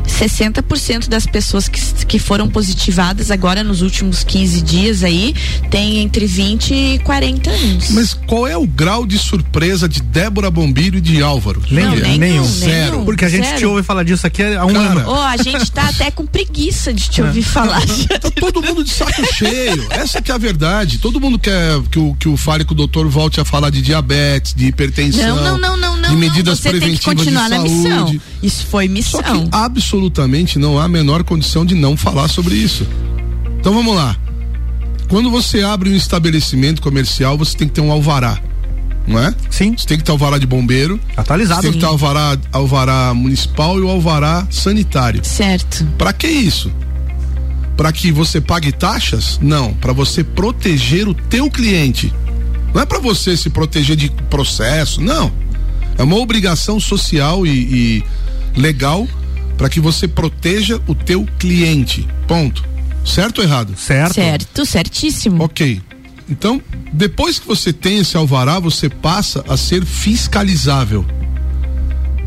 60% 0.07 1.05
eh, 1.05 1.07
das 1.07 1.25
pessoas 1.25 1.67
que, 1.67 1.79
que 2.05 2.19
foram 2.19 2.49
positivadas 2.49 3.31
agora 3.31 3.63
nos 3.63 3.81
últimos 3.81 4.23
15 4.23 4.61
dias 4.61 5.03
aí 5.03 5.35
tem 5.69 5.99
entre 5.99 6.25
20 6.25 6.73
e 6.73 6.99
40 6.99 7.49
anos. 7.49 7.89
Mas 7.91 8.13
qual 8.13 8.47
é 8.47 8.57
o 8.57 8.65
grau 8.65 9.05
de 9.05 9.17
surpresa 9.17 9.87
de 9.87 10.01
Débora 10.01 10.49
Bombilho 10.49 10.97
e 10.97 11.01
de 11.01 11.21
Álvaro? 11.21 11.61
Não, 11.69 11.95
nenhum, 11.95 12.17
nenhum. 12.17 12.45
Zero. 12.45 13.05
Porque 13.05 13.25
a 13.25 13.29
gente 13.29 13.45
zero. 13.45 13.57
te 13.57 13.65
ouve 13.65 13.83
falar 13.83 14.03
disso 14.03 14.25
aqui 14.25 14.43
há 14.43 14.65
um 14.65 14.73
Cara, 14.73 14.89
ano. 14.89 15.03
Oh, 15.07 15.21
a 15.21 15.37
gente 15.37 15.71
tá 15.71 15.89
até 15.89 16.09
com 16.11 16.25
preguiça 16.25 16.93
de 16.93 17.09
te 17.09 17.21
ouvir 17.21 17.41
é. 17.41 17.43
falar. 17.43 17.81
tá 18.19 18.31
todo 18.31 18.61
mundo 18.61 18.83
de 18.83 18.89
saco 18.89 19.21
cheio. 19.33 19.85
Essa 19.89 20.21
que 20.21 20.31
é 20.31 20.35
a 20.35 20.37
verdade. 20.37 20.99
Todo 20.99 21.19
mundo 21.19 21.37
quer 21.37 21.81
que 21.91 21.99
o, 21.99 22.15
que 22.15 22.27
o 22.27 22.37
Fale 22.37 22.65
com 22.65 22.73
o 22.73 22.77
doutor 22.77 23.07
volte 23.07 23.39
a 23.39 23.45
falar 23.45 23.69
de 23.69 23.81
diabetes, 23.81 24.53
de 24.53 24.67
hipertensão. 24.67 25.35
Não, 25.35 25.57
não, 25.57 25.77
não, 25.77 25.97
não. 25.97 26.09
De 26.09 26.15
medidas 26.15 26.54
você 26.55 26.69
preventivas 26.69 27.03
tem 27.03 27.15
que 27.15 27.21
continuar 27.23 27.49
na 27.49 27.59
missão. 27.59 28.19
Isso 28.41 28.65
foi 28.67 28.87
missão. 28.87 29.21
Só 29.21 29.33
que 29.33 29.49
absolutamente 29.51 30.59
não 30.59 30.79
há 30.79 30.85
a 30.85 30.87
menor 30.87 31.23
condição 31.23 31.65
de 31.65 31.75
não 31.75 31.95
falar 31.97 32.27
sobre 32.27 32.55
isso. 32.55 32.87
Então 33.59 33.73
vamos 33.73 33.95
lá. 33.95 34.15
Quando 35.07 35.29
você 35.29 35.61
abre 35.61 35.89
um 35.89 35.95
estabelecimento 35.95 36.81
comercial, 36.81 37.37
você 37.37 37.55
tem 37.55 37.67
que 37.67 37.73
ter 37.73 37.81
um 37.81 37.91
alvará. 37.91 38.39
Não 39.07 39.19
é? 39.19 39.33
Sim. 39.51 39.75
Você 39.77 39.85
tem 39.85 39.97
que 39.97 40.03
ter 40.03 40.11
alvará 40.11 40.37
de 40.37 40.47
bombeiro. 40.47 40.99
Atualizado. 41.15 41.61
Você 41.61 41.67
tem 41.67 41.73
que 41.73 41.79
ter 41.79 41.85
alvará, 41.85 42.37
alvará 42.51 43.13
municipal 43.13 43.77
e 43.77 43.81
o 43.81 43.89
alvará 43.89 44.47
sanitário. 44.49 45.23
Certo. 45.23 45.85
Para 45.97 46.11
que 46.11 46.27
isso? 46.27 46.71
Para 47.77 47.91
que 47.91 48.11
você 48.11 48.41
pague 48.41 48.71
taxas? 48.71 49.37
Não, 49.41 49.73
para 49.73 49.93
você 49.93 50.23
proteger 50.23 51.07
o 51.07 51.13
teu 51.13 51.51
cliente. 51.51 52.11
Não 52.73 52.81
é 52.81 52.85
para 52.85 52.99
você 52.99 53.37
se 53.37 53.49
proteger 53.49 53.95
de 53.95 54.09
processo, 54.29 55.01
não. 55.01 55.31
É 55.97 56.03
uma 56.03 56.17
obrigação 56.17 56.79
social 56.79 57.45
e, 57.45 57.49
e 57.49 58.03
legal 58.59 59.07
para 59.57 59.69
que 59.69 59.79
você 59.79 60.07
proteja 60.07 60.79
o 60.87 60.93
teu 60.93 61.25
cliente. 61.39 62.07
Ponto. 62.27 62.63
Certo 63.05 63.39
ou 63.39 63.43
errado? 63.43 63.75
Certo. 63.77 64.13
Certo, 64.13 64.65
certíssimo. 64.65 65.43
Ok. 65.43 65.81
Então, 66.29 66.61
depois 66.91 67.37
que 67.37 67.47
você 67.47 67.71
tem 67.71 67.99
esse 67.99 68.17
alvará, 68.17 68.59
você 68.59 68.89
passa 68.89 69.43
a 69.47 69.55
ser 69.55 69.85
fiscalizável. 69.85 71.05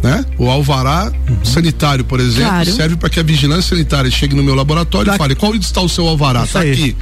Né? 0.02 0.24
O 0.38 0.48
alvará 0.48 1.12
uhum. 1.28 1.44
sanitário, 1.44 2.04
por 2.04 2.20
exemplo, 2.20 2.50
claro. 2.50 2.72
serve 2.72 2.96
para 2.96 3.10
que 3.10 3.18
a 3.18 3.22
vigilância 3.22 3.70
sanitária 3.70 4.08
chegue 4.10 4.36
no 4.36 4.44
meu 4.44 4.54
laboratório 4.54 5.12
e 5.12 5.18
fale 5.18 5.34
qual 5.34 5.54
está 5.56 5.80
o 5.80 5.88
seu 5.88 6.06
alvará? 6.06 6.44
Está 6.44 6.60
aqui. 6.60 6.96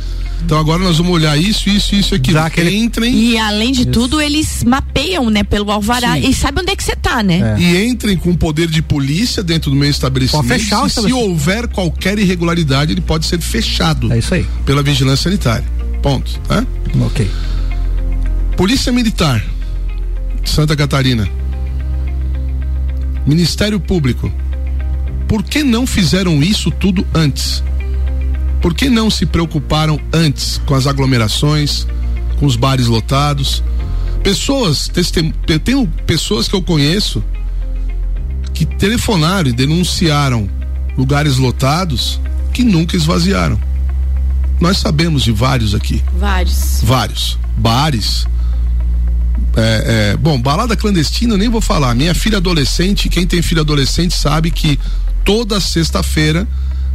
Então 0.45 0.59
agora 0.59 0.83
nós 0.83 0.99
vamos 0.99 1.13
olhar 1.13 1.37
isso, 1.37 1.69
isso, 1.69 1.95
isso 1.95 2.15
aqui. 2.15 2.33
Que 2.53 2.71
entrem. 2.71 3.13
E 3.15 3.39
além 3.39 3.73
de 3.73 3.83
isso. 3.83 3.91
tudo, 3.91 4.21
eles 4.21 4.63
mapeiam, 4.65 5.29
né, 5.31 5.43
pelo 5.43 5.71
alvará 5.71 6.15
Sim. 6.15 6.29
e 6.29 6.35
sabem 6.35 6.63
onde 6.63 6.73
é 6.73 6.77
que 6.77 6.85
você 6.85 6.95
tá, 6.95 7.23
né? 7.23 7.57
É. 7.59 7.61
E 7.61 7.87
entrem 7.87 8.17
com 8.17 8.35
poder 8.35 8.69
de 8.69 8.83
polícia 8.83 9.43
dentro 9.43 9.71
do 9.71 9.77
meu 9.77 9.89
estabelecimento. 9.89 10.47
Pode 10.47 10.61
fechar 10.61 10.85
o 10.85 10.89
se 10.89 11.13
houver 11.13 11.67
qualquer 11.69 12.19
irregularidade, 12.19 12.93
ele 12.93 13.01
pode 13.01 13.27
ser 13.27 13.41
fechado. 13.41 14.13
É 14.13 14.19
isso 14.19 14.35
aí. 14.35 14.47
Pela 14.65 14.83
vigilância 14.83 15.25
sanitária. 15.25 15.65
Ponto. 16.03 16.41
Né? 16.49 16.67
Ok. 17.05 17.29
Polícia 18.57 18.93
Militar. 18.93 19.45
Santa 20.45 20.77
Catarina. 20.77 21.29
Ministério 23.27 23.81
Público. 23.81 24.33
Por 25.27 25.43
que 25.43 25.65
não 25.65 25.87
fizeram 25.87 26.43
isso 26.43 26.71
tudo 26.71 27.07
antes? 27.13 27.63
Por 28.61 28.75
que 28.75 28.89
não 28.89 29.11
se 29.11 29.27
preocuparam 29.27 30.01
antes 30.13 30.61
com 30.67 30.75
as 30.75 30.87
aglomerações, 30.87 31.87
com 32.39 32.47
os 32.47 32.57
bares 32.57 32.87
lotados? 32.87 33.63
Pessoas, 34.23 34.91
eu 35.49 35.61
tenho 35.61 35.87
pessoas 36.07 36.49
que 36.49 36.55
eu 36.55 36.63
conheço 36.63 37.23
que 38.53 38.65
telefonaram 38.65 39.51
e 39.51 39.53
denunciaram 39.53 40.49
lugares 40.97 41.37
lotados 41.37 42.19
que 42.53 42.65
nunca 42.65 42.97
esvaziaram. 42.97 43.61
Nós 44.59 44.79
sabemos 44.79 45.23
de 45.23 45.33
vários 45.33 45.75
aqui. 45.75 46.03
Vários. 46.19 46.81
Vários. 46.83 47.39
Bares. 47.57 48.27
É, 49.55 50.13
é, 50.13 50.17
bom, 50.17 50.41
balada 50.41 50.77
clandestina 50.77 51.35
eu 51.35 51.39
nem 51.39 51.49
vou 51.49 51.61
falar. 51.61 51.95
Minha 51.95 52.15
filha 52.15 52.39
adolescente, 52.39 53.09
quem 53.09 53.27
tem 53.27 53.43
filho 53.43 53.61
adolescente 53.61 54.15
sabe 54.15 54.51
que 54.51 54.79
toda 55.25 55.61
sexta-feira 55.61 56.49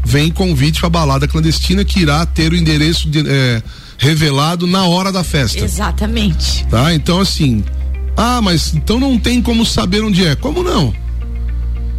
vem 0.04 0.30
convite 0.30 0.80
para 0.80 0.90
balada 0.90 1.28
clandestina 1.28 1.86
que 1.86 2.00
irá 2.00 2.26
ter 2.26 2.52
o 2.52 2.56
endereço 2.56 3.10
de, 3.10 3.24
é, 3.28 3.62
revelado 3.98 4.66
na 4.66 4.86
hora 4.86 5.12
da 5.12 5.24
festa. 5.24 5.64
Exatamente. 5.64 6.66
Tá? 6.68 6.94
Então 6.94 7.20
assim, 7.20 7.64
ah, 8.18 8.42
mas 8.42 8.74
então 8.74 9.00
não 9.00 9.18
tem 9.18 9.42
como 9.42 9.66
saber 9.66 10.04
onde 10.04 10.26
é. 10.26 10.36
Como 10.36 10.64
não? 10.64 10.94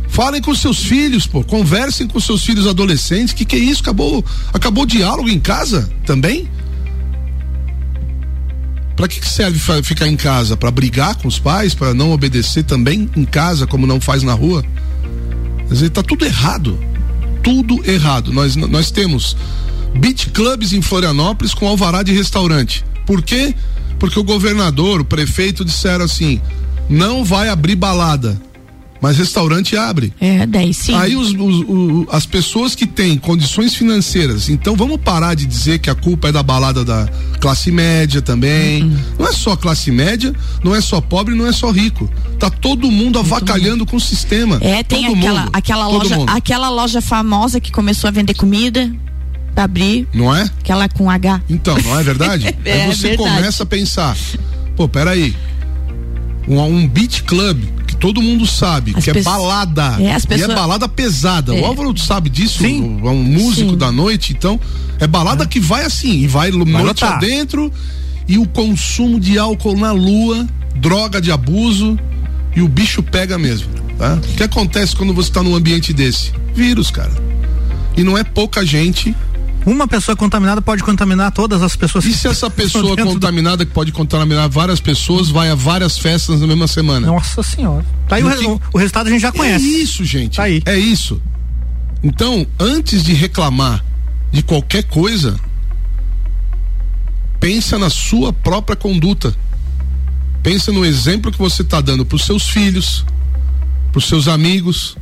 Falem 0.08 0.42
com 0.42 0.54
seus 0.54 0.84
filhos, 0.84 1.26
pô, 1.26 1.42
conversem 1.42 2.06
com 2.06 2.20
seus 2.20 2.44
filhos 2.44 2.66
adolescentes. 2.66 3.32
Que 3.32 3.44
que 3.44 3.56
é 3.56 3.58
isso? 3.58 3.80
Acabou, 3.80 4.24
acabou 4.52 4.84
o 4.84 4.86
diálogo 4.86 5.28
em 5.28 5.40
casa 5.40 5.88
também? 6.04 6.48
Para 8.94 9.08
que, 9.08 9.20
que 9.20 9.28
serve 9.28 9.58
ficar 9.82 10.06
em 10.06 10.16
casa? 10.16 10.54
Para 10.56 10.70
brigar 10.70 11.14
com 11.14 11.26
os 11.26 11.38
pais, 11.38 11.74
para 11.74 11.94
não 11.94 12.12
obedecer 12.12 12.62
também 12.62 13.08
em 13.16 13.24
casa 13.24 13.66
como 13.66 13.86
não 13.86 14.00
faz 14.00 14.22
na 14.22 14.34
rua? 14.34 14.62
Quer 15.66 15.74
dizer, 15.74 15.90
tá 15.90 16.02
tudo 16.02 16.26
errado 16.26 16.78
tudo 17.42 17.82
errado. 17.88 18.32
Nós, 18.32 18.56
nós 18.56 18.90
temos 18.90 19.36
beach 19.94 20.30
clubs 20.30 20.72
em 20.72 20.82
Florianópolis 20.82 21.54
com 21.54 21.66
alvará 21.66 22.02
de 22.02 22.12
restaurante. 22.12 22.84
Por 23.06 23.22
quê? 23.22 23.54
Porque 23.98 24.18
o 24.18 24.24
governador, 24.24 25.00
o 25.00 25.04
prefeito 25.04 25.64
disseram 25.64 26.04
assim: 26.04 26.40
não 26.88 27.24
vai 27.24 27.48
abrir 27.48 27.76
balada 27.76 28.40
mas 29.02 29.18
restaurante 29.18 29.76
abre. 29.76 30.12
É, 30.20 30.46
daí 30.46 30.72
sim. 30.72 30.94
Aí 30.94 31.16
os, 31.16 31.32
os, 31.32 31.64
os, 31.68 32.06
as 32.08 32.24
pessoas 32.24 32.76
que 32.76 32.86
têm 32.86 33.18
condições 33.18 33.74
financeiras, 33.74 34.48
então 34.48 34.76
vamos 34.76 34.98
parar 34.98 35.34
de 35.34 35.44
dizer 35.44 35.80
que 35.80 35.90
a 35.90 35.94
culpa 35.94 36.28
é 36.28 36.32
da 36.32 36.40
balada 36.40 36.84
da 36.84 37.08
classe 37.40 37.72
média 37.72 38.22
também. 38.22 38.84
Uhum. 38.84 38.98
Não 39.18 39.26
é 39.26 39.32
só 39.32 39.56
classe 39.56 39.90
média, 39.90 40.32
não 40.62 40.72
é 40.72 40.80
só 40.80 41.00
pobre, 41.00 41.34
não 41.34 41.48
é 41.48 41.52
só 41.52 41.72
rico. 41.72 42.08
Tá 42.38 42.48
todo 42.48 42.88
mundo 42.92 43.18
avacalhando 43.18 43.84
com 43.84 43.96
o 43.96 44.00
sistema. 44.00 44.58
É, 44.60 44.84
tem 44.84 45.04
todo 45.04 45.18
aquela, 45.18 45.40
mundo, 45.40 45.50
aquela 45.52 45.88
loja, 45.88 46.16
mundo. 46.16 46.30
aquela 46.30 46.68
loja 46.68 47.00
famosa 47.00 47.58
que 47.58 47.72
começou 47.72 48.06
a 48.06 48.12
vender 48.12 48.34
comida 48.34 48.88
pra 49.52 49.64
abrir. 49.64 50.06
Não 50.14 50.32
é? 50.32 50.42
Aquela 50.60 50.88
com 50.88 51.10
H. 51.10 51.42
Então, 51.50 51.76
não 51.82 51.98
é 51.98 52.04
verdade? 52.04 52.46
é, 52.64 52.82
Aí 52.84 52.94
você 52.94 53.08
verdade. 53.08 53.34
começa 53.34 53.64
a 53.64 53.66
pensar, 53.66 54.16
pô, 54.76 54.88
peraí. 54.88 55.34
Um, 56.46 56.60
um 56.60 56.88
beat 56.88 57.22
club 57.22 57.81
todo 58.02 58.20
mundo 58.20 58.44
sabe 58.44 58.94
as 58.96 59.04
que 59.04 59.10
é 59.10 59.22
balada. 59.22 59.96
É, 60.00 60.18
pessoas... 60.18 60.40
E 60.40 60.42
é 60.42 60.48
balada 60.48 60.88
pesada. 60.88 61.56
É. 61.56 61.60
O 61.60 61.64
Álvaro 61.64 61.96
sabe 61.96 62.28
disso, 62.28 62.58
Sim. 62.58 63.00
é 63.00 63.08
um 63.08 63.22
músico 63.22 63.70
Sim. 63.70 63.76
da 63.76 63.92
noite, 63.92 64.32
então 64.32 64.58
é 64.98 65.06
balada 65.06 65.44
é. 65.44 65.46
que 65.46 65.60
vai 65.60 65.84
assim, 65.84 66.22
e 66.22 66.26
vai, 66.26 66.50
vai 66.50 66.64
noite 66.64 67.04
adentro 67.04 67.72
e 68.26 68.38
o 68.38 68.46
consumo 68.46 69.20
de 69.20 69.38
álcool 69.38 69.76
na 69.76 69.92
lua, 69.92 70.48
droga 70.74 71.20
de 71.20 71.30
abuso 71.30 71.96
e 72.56 72.60
o 72.60 72.66
bicho 72.66 73.04
pega 73.04 73.38
mesmo, 73.38 73.68
tá? 73.96 74.14
O 74.14 74.34
que 74.34 74.42
acontece 74.42 74.96
quando 74.96 75.14
você 75.14 75.28
está 75.28 75.40
num 75.40 75.54
ambiente 75.54 75.92
desse? 75.92 76.32
Vírus, 76.56 76.90
cara. 76.90 77.12
E 77.96 78.02
não 78.02 78.18
é 78.18 78.24
pouca 78.24 78.66
gente 78.66 79.14
uma 79.64 79.86
pessoa 79.86 80.16
contaminada 80.16 80.60
pode 80.60 80.82
contaminar 80.82 81.30
todas 81.32 81.62
as 81.62 81.76
pessoas. 81.76 82.04
E 82.04 82.12
se 82.12 82.26
essa 82.26 82.48
pessoa 82.50 82.96
contaminada, 82.96 83.64
que 83.64 83.72
pode 83.72 83.92
contaminar 83.92 84.48
várias 84.48 84.80
pessoas, 84.80 85.28
vai 85.28 85.50
a 85.50 85.54
várias 85.54 85.98
festas 85.98 86.40
na 86.40 86.46
mesma 86.46 86.66
semana? 86.66 87.06
Nossa 87.06 87.42
senhora. 87.42 87.84
Tá 88.08 88.16
aí 88.16 88.24
o, 88.24 88.60
o, 88.72 88.78
resultado 88.78 89.06
a 89.06 89.10
gente 89.10 89.22
já 89.22 89.28
é 89.28 89.32
conhece. 89.32 89.64
É 89.64 89.68
isso, 89.82 90.04
gente. 90.04 90.36
Tá 90.36 90.44
aí. 90.44 90.62
É 90.66 90.78
isso. 90.78 91.20
Então, 92.02 92.46
antes 92.58 93.02
de 93.02 93.12
reclamar 93.12 93.84
de 94.32 94.42
qualquer 94.42 94.84
coisa, 94.84 95.38
pensa 97.38 97.78
na 97.78 97.90
sua 97.90 98.32
própria 98.32 98.76
conduta. 98.76 99.34
Pensa 100.42 100.72
no 100.72 100.84
exemplo 100.84 101.30
que 101.30 101.38
você 101.38 101.62
está 101.62 101.80
dando 101.80 102.04
para 102.04 102.16
os 102.16 102.24
seus 102.24 102.48
filhos, 102.48 103.04
para 103.92 103.98
os 103.98 104.08
seus 104.08 104.26
amigos, 104.26 104.96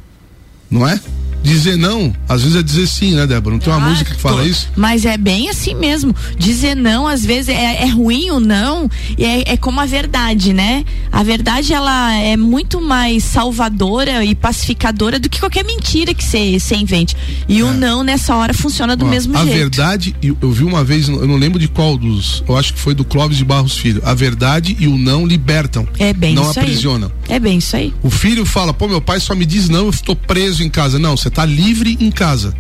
não 0.71 0.87
é? 0.87 1.01
Dizer 1.43 1.77
não, 1.77 2.13
às 2.29 2.43
vezes 2.43 2.57
é 2.57 2.63
dizer 2.63 2.87
sim, 2.87 3.15
né, 3.15 3.27
Débora? 3.27 3.55
Não 3.55 3.61
tem 3.61 3.73
uma 3.73 3.85
ah, 3.85 3.89
música 3.91 4.15
que 4.15 4.21
fala 4.21 4.43
tô, 4.43 4.49
isso? 4.49 4.69
Mas 4.77 5.05
é 5.05 5.17
bem 5.17 5.49
assim 5.49 5.75
mesmo. 5.75 6.15
Dizer 6.37 6.75
não, 6.75 7.07
às 7.07 7.25
vezes, 7.25 7.49
é, 7.49 7.83
é 7.83 7.87
ruim 7.87 8.31
o 8.31 8.41
não, 8.41 8.89
e 9.17 9.25
é, 9.25 9.53
é, 9.53 9.57
como 9.57 9.81
a 9.81 9.87
verdade, 9.87 10.53
né? 10.53 10.85
A 11.11 11.23
verdade, 11.23 11.73
ela 11.73 12.13
é 12.15 12.37
muito 12.37 12.81
mais 12.81 13.25
salvadora 13.25 14.25
e 14.25 14.35
pacificadora 14.35 15.19
do 15.19 15.29
que 15.29 15.41
qualquer 15.41 15.65
mentira 15.65 16.13
que 16.13 16.25
você 16.25 16.59
invente. 16.75 17.17
E 17.49 17.61
é. 17.61 17.65
o 17.65 17.73
não, 17.73 18.05
nessa 18.05 18.35
hora, 18.35 18.53
funciona 18.53 18.95
do 18.95 19.07
Ó, 19.07 19.09
mesmo 19.09 19.35
a 19.37 19.41
jeito. 19.41 19.55
A 19.55 19.59
verdade, 19.59 20.17
eu, 20.23 20.37
eu, 20.41 20.53
vi 20.53 20.65
uma 20.65 20.85
vez, 20.85 21.09
eu 21.09 21.27
não 21.27 21.37
lembro 21.37 21.59
de 21.59 21.69
qual 21.69 21.97
dos, 21.97 22.45
eu 22.49 22.57
acho 22.57 22.75
que 22.75 22.81
foi 22.81 22.95
do 22.95 23.05
Clóvis 23.05 23.39
de 23.39 23.45
Barros 23.45 23.77
Filho. 23.77 24.03
A 24.05 24.15
verdade 24.15 24.77
e 24.79 24.87
o 24.87 24.99
não 24.99 25.27
libertam. 25.27 25.87
É 25.99 26.13
bem 26.13 26.35
não 26.35 26.51
aprisionam. 26.51 27.11
Aí. 27.15 27.20
É 27.31 27.39
bem 27.39 27.59
isso 27.59 27.77
aí. 27.77 27.95
O 28.03 28.11
filho 28.11 28.45
fala, 28.45 28.75
pô, 28.75 28.89
meu 28.89 29.01
pai 29.01 29.21
só 29.21 29.35
me 29.35 29.47
diz 29.47 29.69
não, 29.69 29.85
eu 29.85 29.91
estou 29.91 30.17
preso 30.17 30.65
em 30.65 30.69
casa. 30.69 30.99
Não, 30.99 31.17
você 31.17 31.29
está 31.29 31.45
livre 31.45 31.97
em 32.01 32.11
casa. 32.11 32.53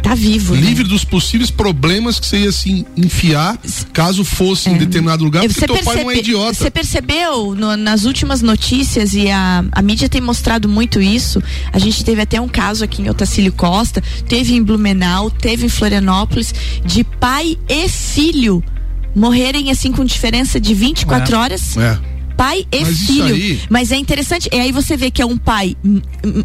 Tá 0.00 0.14
vivo. 0.14 0.54
Né? 0.54 0.60
Livre 0.60 0.84
né? 0.84 0.90
dos 0.90 1.04
possíveis 1.04 1.50
problemas 1.50 2.20
que 2.20 2.26
você 2.26 2.38
ia 2.38 2.52
se 2.52 2.70
assim, 2.70 2.86
enfiar 2.96 3.58
caso 3.92 4.24
fosse 4.24 4.68
é. 4.68 4.72
em 4.72 4.78
determinado 4.78 5.24
lugar, 5.24 5.40
porque 5.42 5.54
você 5.54 5.66
teu 5.66 5.74
percebe, 5.74 5.96
pai 5.96 6.04
não 6.04 6.10
é 6.12 6.18
idiota. 6.18 6.54
Você 6.54 6.70
percebeu 6.70 7.54
no, 7.56 7.76
nas 7.76 8.04
últimas 8.04 8.40
notícias 8.40 9.14
e 9.14 9.28
a, 9.28 9.64
a 9.72 9.82
mídia 9.82 10.08
tem 10.08 10.20
mostrado 10.20 10.68
muito 10.68 11.00
isso. 11.00 11.42
A 11.72 11.78
gente 11.80 12.04
teve 12.04 12.22
até 12.22 12.40
um 12.40 12.46
caso 12.46 12.84
aqui 12.84 13.02
em 13.02 13.10
Otacílio 13.10 13.52
Costa, 13.52 14.00
teve 14.28 14.54
em 14.54 14.62
Blumenau, 14.62 15.28
teve 15.28 15.66
em 15.66 15.68
Florianópolis, 15.68 16.54
de 16.84 17.02
pai 17.02 17.58
e 17.68 17.88
filho 17.88 18.62
morrerem 19.12 19.72
assim 19.72 19.90
com 19.90 20.04
diferença 20.04 20.60
de 20.60 20.72
24 20.72 21.34
é. 21.34 21.38
horas. 21.38 21.76
É 21.76 22.15
pai 22.36 22.66
e 22.70 22.80
Mas 22.80 22.98
filho. 23.00 23.60
Mas 23.70 23.92
é 23.92 23.96
interessante, 23.96 24.48
e 24.52 24.56
aí 24.56 24.72
você 24.72 24.96
vê 24.96 25.10
que 25.10 25.22
é 25.22 25.26
um 25.26 25.36
pai 25.36 25.76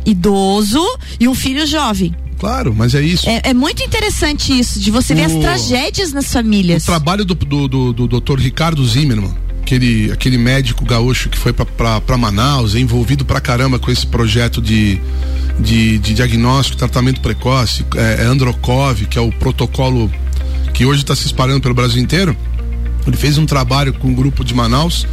idoso 0.05 0.83
e 1.19 1.27
um 1.27 1.35
filho 1.35 1.65
jovem. 1.67 2.15
Claro, 2.39 2.73
mas 2.75 2.95
é 2.95 3.01
isso. 3.01 3.29
É, 3.29 3.41
é 3.43 3.53
muito 3.53 3.83
interessante 3.83 4.57
isso, 4.57 4.79
de 4.79 4.89
você 4.89 5.13
o, 5.13 5.15
ver 5.15 5.25
as 5.25 5.33
tragédias 5.33 6.11
nas 6.11 6.31
famílias. 6.33 6.83
O 6.83 6.85
trabalho 6.87 7.23
do, 7.23 7.35
do, 7.35 7.67
do, 7.67 7.93
do 7.93 8.19
Dr. 8.19 8.39
Ricardo 8.39 8.83
Zimmermann, 8.83 9.35
aquele, 9.61 10.11
aquele 10.11 10.39
médico 10.39 10.83
gaúcho 10.83 11.29
que 11.29 11.37
foi 11.37 11.53
para 11.53 12.17
Manaus, 12.17 12.73
é 12.73 12.79
envolvido 12.79 13.23
pra 13.23 13.39
caramba 13.39 13.77
com 13.77 13.91
esse 13.91 14.07
projeto 14.07 14.59
de, 14.59 14.99
de, 15.59 15.99
de 15.99 16.13
diagnóstico, 16.15 16.77
tratamento 16.79 17.21
precoce, 17.21 17.85
é, 17.95 18.23
é 18.23 18.25
Androcov, 18.25 19.05
que 19.05 19.19
é 19.19 19.21
o 19.21 19.31
protocolo 19.31 20.11
que 20.73 20.83
hoje 20.83 21.01
está 21.01 21.15
se 21.15 21.27
espalhando 21.27 21.61
pelo 21.61 21.75
Brasil 21.75 22.01
inteiro. 22.01 22.35
Ele 23.05 23.17
fez 23.17 23.37
um 23.37 23.45
trabalho 23.45 23.93
com 23.93 24.07
um 24.07 24.15
grupo 24.15 24.43
de 24.43 24.55
Manaus 24.55 25.05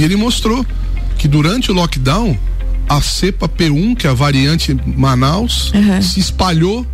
e 0.00 0.02
ele 0.02 0.16
mostrou 0.16 0.64
que 1.18 1.28
durante 1.28 1.70
o 1.70 1.74
lockdown, 1.74 2.34
a 2.88 3.02
cepa 3.02 3.46
P1, 3.46 3.94
que 3.94 4.06
é 4.06 4.10
a 4.10 4.14
variante 4.14 4.74
Manaus, 4.96 5.70
uhum. 5.74 6.00
se 6.00 6.18
espalhou 6.18 6.86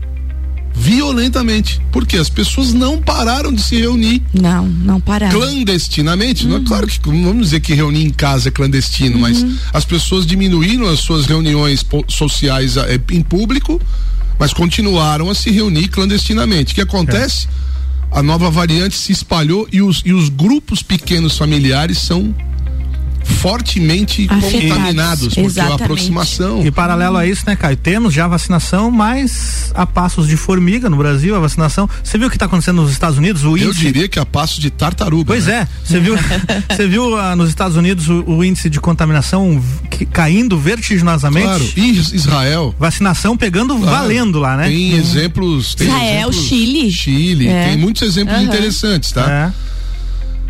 violentamente. 0.74 1.80
Porque 1.92 2.16
as 2.16 2.28
pessoas 2.28 2.74
não 2.74 3.00
pararam 3.00 3.52
de 3.52 3.62
se 3.62 3.76
reunir. 3.76 4.24
Não, 4.34 4.66
não 4.66 5.00
pararam. 5.00 5.38
Clandestinamente. 5.38 6.42
Uhum. 6.42 6.48
Não 6.48 6.56
é 6.56 6.58
uhum. 6.58 6.64
claro 6.64 6.86
que 6.88 6.98
vamos 6.98 7.44
dizer 7.44 7.60
que 7.60 7.74
reunir 7.74 8.04
em 8.04 8.10
casa 8.10 8.48
é 8.48 8.50
clandestino, 8.50 9.14
uhum. 9.14 9.20
mas 9.20 9.46
as 9.72 9.84
pessoas 9.84 10.26
diminuíram 10.26 10.88
as 10.88 10.98
suas 10.98 11.26
reuniões 11.26 11.86
sociais 12.08 12.76
eh, 12.76 13.00
em 13.12 13.22
público, 13.22 13.80
mas 14.36 14.52
continuaram 14.52 15.30
a 15.30 15.34
se 15.36 15.48
reunir 15.52 15.86
clandestinamente. 15.86 16.72
O 16.72 16.74
que 16.74 16.80
acontece? 16.80 17.46
É. 18.12 18.18
A 18.18 18.22
nova 18.22 18.50
variante 18.50 18.96
se 18.96 19.12
espalhou 19.12 19.68
e 19.70 19.80
os, 19.80 20.02
e 20.04 20.12
os 20.12 20.28
grupos 20.28 20.82
pequenos 20.82 21.38
familiares 21.38 21.98
são 21.98 22.34
fortemente 23.26 24.26
Afetados, 24.30 24.68
contaminados, 24.68 25.24
porque 25.28 25.40
exatamente. 25.40 25.82
a 25.82 25.84
aproximação. 25.84 26.66
E 26.66 26.70
paralelo 26.70 27.16
a 27.16 27.26
isso, 27.26 27.44
né, 27.46 27.56
Caio? 27.56 27.76
Temos 27.76 28.14
já 28.14 28.26
vacinação, 28.26 28.90
mas 28.90 29.70
a 29.74 29.86
passos 29.86 30.26
de 30.26 30.36
formiga 30.36 30.88
no 30.88 30.96
Brasil, 30.96 31.34
a 31.34 31.38
vacinação. 31.38 31.88
Você 32.02 32.16
viu 32.16 32.28
o 32.28 32.30
que 32.30 32.36
está 32.36 32.46
acontecendo 32.46 32.82
nos 32.82 32.92
Estados 32.92 33.18
Unidos? 33.18 33.44
O 33.44 33.56
índice... 33.56 33.66
Eu 33.66 33.72
diria 33.74 34.08
que 34.08 34.18
a 34.18 34.24
passos 34.26 34.58
de 34.58 34.70
tartaruga. 34.70 35.24
Pois 35.26 35.46
né? 35.46 35.62
é. 35.62 35.68
Você 35.84 36.00
viu, 36.00 36.16
você 36.70 36.86
viu 36.86 37.18
ah, 37.18 37.36
nos 37.36 37.48
Estados 37.48 37.76
Unidos 37.76 38.08
o, 38.08 38.24
o, 38.26 38.44
índice 38.44 38.70
de 38.70 38.80
contaminação 38.80 39.62
caindo 40.12 40.58
vertiginosamente? 40.58 41.46
Claro. 41.46 41.72
E 41.76 41.98
Israel. 41.98 42.74
Vacinação 42.78 43.36
pegando 43.36 43.76
claro. 43.76 43.90
valendo 43.90 44.38
lá, 44.38 44.56
né? 44.56 44.68
Tem 44.68 44.92
exemplos. 44.94 45.74
Tem 45.74 45.88
Israel, 45.88 46.28
exemplos, 46.30 46.48
Chile. 46.48 46.92
Chile. 46.92 47.48
É. 47.48 47.68
Tem 47.68 47.76
muitos 47.76 48.02
exemplos 48.02 48.36
uhum. 48.36 48.44
interessantes, 48.44 49.12
tá? 49.12 49.30
É. 49.30 49.66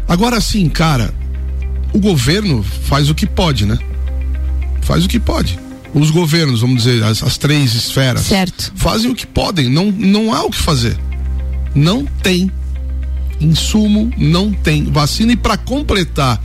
Agora 0.09 0.41
sim, 0.41 0.69
cara, 0.69 1.12
o 1.92 1.99
governo 1.99 2.62
faz 2.62 3.11
o 3.11 3.14
que 3.14 3.27
pode, 3.27 3.66
né? 3.66 3.79
Faz 4.83 5.05
o 5.05 5.09
que 5.09 5.18
pode. 5.18 5.59
Os 5.94 6.11
governos, 6.11 6.61
vamos 6.61 6.85
dizer, 6.85 7.03
as, 7.03 7.22
as 7.22 7.38
três 7.38 7.75
esferas, 7.75 8.22
certo. 8.22 8.72
fazem 8.77 9.11
o 9.11 9.14
que 9.14 9.27
podem. 9.27 9.68
Não, 9.68 9.90
não 9.90 10.33
há 10.33 10.42
o 10.44 10.51
que 10.51 10.59
fazer. 10.59 10.96
Não 11.75 12.05
tem 12.22 12.51
insumo, 13.40 14.11
não 14.16 14.53
tem 14.53 14.85
vacina. 14.85 15.33
E 15.33 15.37
para 15.37 15.57
completar 15.57 16.40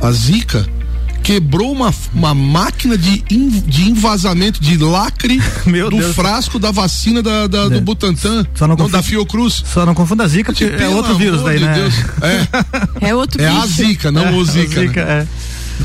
a 0.00 0.12
Zika, 0.12 0.66
quebrou 1.26 1.72
uma, 1.72 1.92
uma 2.14 2.32
máquina 2.32 2.96
de, 2.96 3.24
in, 3.28 3.48
de 3.48 3.90
invasamento, 3.90 4.60
de 4.60 4.78
lacre 4.78 5.40
do 5.66 5.96
Deus. 5.98 6.14
frasco 6.14 6.56
da 6.56 6.70
vacina 6.70 7.20
da, 7.20 7.48
da 7.48 7.68
do 7.68 7.80
Butantan, 7.80 8.46
só 8.54 8.68
não, 8.68 8.76
não 8.76 8.88
da 8.88 9.02
Fiocruz. 9.02 9.64
Só 9.66 9.84
não 9.84 9.92
confunda 9.92 10.22
a 10.22 10.28
Zika, 10.28 10.52
porque 10.52 10.64
é 10.64 10.88
outro 10.88 11.16
vírus 11.16 11.42
daí, 11.42 11.58
né? 11.58 11.74
Deus. 11.74 11.94
É, 13.02 13.08
é 13.10 13.14
outro 13.14 13.42
É 13.42 13.48
a 13.48 13.66
Zika, 13.66 14.12
não 14.12 14.26
é, 14.26 14.30
o 14.30 14.44
Zika. 14.44 14.80
Zika 14.80 15.04
né? 15.04 15.28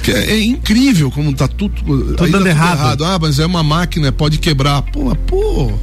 é. 0.05 0.11
é. 0.11 0.31
é. 0.35 0.43
incrível 0.43 1.09
como 1.09 1.33
tá 1.33 1.47
tudo, 1.47 1.73
tudo 1.73 2.15
dando 2.15 2.31
tudo 2.31 2.47
errado. 2.47 2.77
errado. 2.77 3.05
Ah, 3.05 3.17
mas 3.19 3.39
é 3.39 3.45
uma 3.45 3.63
máquina, 3.63 4.11
pode 4.11 4.37
quebrar. 4.37 4.83
Pô, 4.83 5.15
pô, 5.25 5.73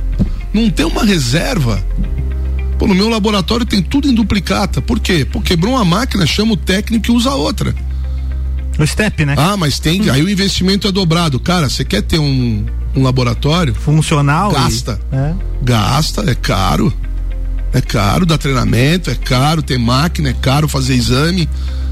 não 0.54 0.70
tem 0.70 0.86
uma 0.86 1.04
reserva. 1.04 1.84
Pô, 2.78 2.86
no 2.86 2.94
meu 2.94 3.08
laboratório 3.08 3.66
tem 3.66 3.82
tudo 3.82 4.08
em 4.08 4.14
duplicata. 4.14 4.80
Por 4.80 5.00
quê? 5.00 5.24
Pô, 5.24 5.40
quebrou 5.40 5.74
uma 5.74 5.84
máquina, 5.84 6.24
chama 6.26 6.52
o 6.52 6.56
técnico 6.56 7.10
e 7.10 7.12
usa 7.12 7.30
outra. 7.34 7.74
O 8.78 8.86
STEP, 8.86 9.24
né? 9.24 9.34
Ah, 9.36 9.56
mas 9.56 9.78
tem. 9.78 10.02
Hum. 10.02 10.12
Aí 10.12 10.22
o 10.22 10.28
investimento 10.28 10.86
é 10.86 10.92
dobrado. 10.92 11.40
Cara, 11.40 11.68
você 11.68 11.84
quer 11.84 12.02
ter 12.02 12.18
um, 12.18 12.64
um 12.94 13.02
laboratório? 13.02 13.74
Funcional? 13.74 14.52
Gasta. 14.52 15.00
E... 15.12 15.16
É. 15.16 15.34
Gasta, 15.62 16.30
é 16.30 16.34
caro. 16.34 16.92
É 17.72 17.80
caro 17.80 18.24
dar 18.24 18.38
treinamento, 18.38 19.10
é 19.10 19.14
caro 19.14 19.62
ter 19.62 19.78
máquina, 19.78 20.30
é 20.30 20.32
caro 20.32 20.66
fazer 20.66 20.94
exame, 20.94 21.48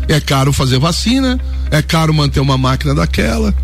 é 0.08 0.18
caro 0.20 0.52
fazer 0.52 0.78
vacina, 0.78 1.38
é 1.70 1.82
caro 1.82 2.14
manter 2.14 2.40
uma 2.40 2.56
máquina 2.56 2.94
daquela. 2.94 3.54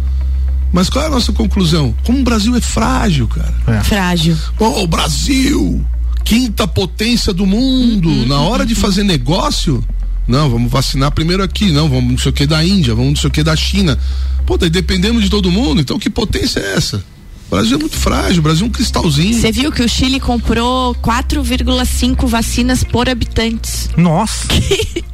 Mas 0.72 0.90
qual 0.90 1.04
é 1.04 1.06
a 1.06 1.11
nossa 1.11 1.32
conclusão? 1.32 1.94
Como 2.04 2.20
o 2.20 2.22
Brasil 2.22 2.54
é 2.56 2.61
frágil, 2.61 3.28
cara. 3.28 3.54
É. 3.66 3.82
Frágil. 3.82 4.37
Oh, 4.58 4.82
o 4.82 4.87
Brasil, 4.87 5.85
quinta 6.24 6.66
potência 6.66 7.32
do 7.32 7.46
mundo. 7.46 8.08
Uhum, 8.08 8.26
Na 8.26 8.40
hora 8.40 8.62
uhum. 8.62 8.68
de 8.68 8.74
fazer 8.74 9.04
negócio, 9.04 9.85
não, 10.26 10.48
vamos 10.48 10.70
vacinar 10.70 11.11
primeiro 11.11 11.42
aqui, 11.42 11.70
não, 11.70 11.88
vamos 11.88 12.11
não 12.11 12.18
sei 12.18 12.30
o 12.30 12.32
que 12.32 12.46
da 12.46 12.64
Índia, 12.64 12.94
vamos 12.94 13.11
não 13.11 13.16
sei 13.16 13.28
o 13.28 13.32
que 13.32 13.42
da 13.42 13.56
China. 13.56 13.98
Pô, 14.46 14.56
daí 14.56 14.70
dependemos 14.70 15.22
de 15.22 15.30
todo 15.30 15.50
mundo, 15.50 15.80
então 15.80 15.98
que 15.98 16.11
potência 16.11 16.61
é 16.61 16.74
essa? 16.74 17.04
O 17.52 17.54
Brasil 17.54 17.76
é 17.76 17.80
muito 17.80 17.96
frágil, 17.96 18.38
o 18.38 18.42
Brasil 18.42 18.64
é 18.64 18.68
um 18.68 18.72
cristalzinho. 18.72 19.38
Você 19.38 19.52
viu 19.52 19.70
que 19.70 19.82
o 19.82 19.88
Chile 19.88 20.18
comprou 20.18 20.94
4,5 20.94 22.26
vacinas 22.26 22.82
por 22.82 23.11
habitantes. 23.11 23.90
Nossa. 23.94 24.48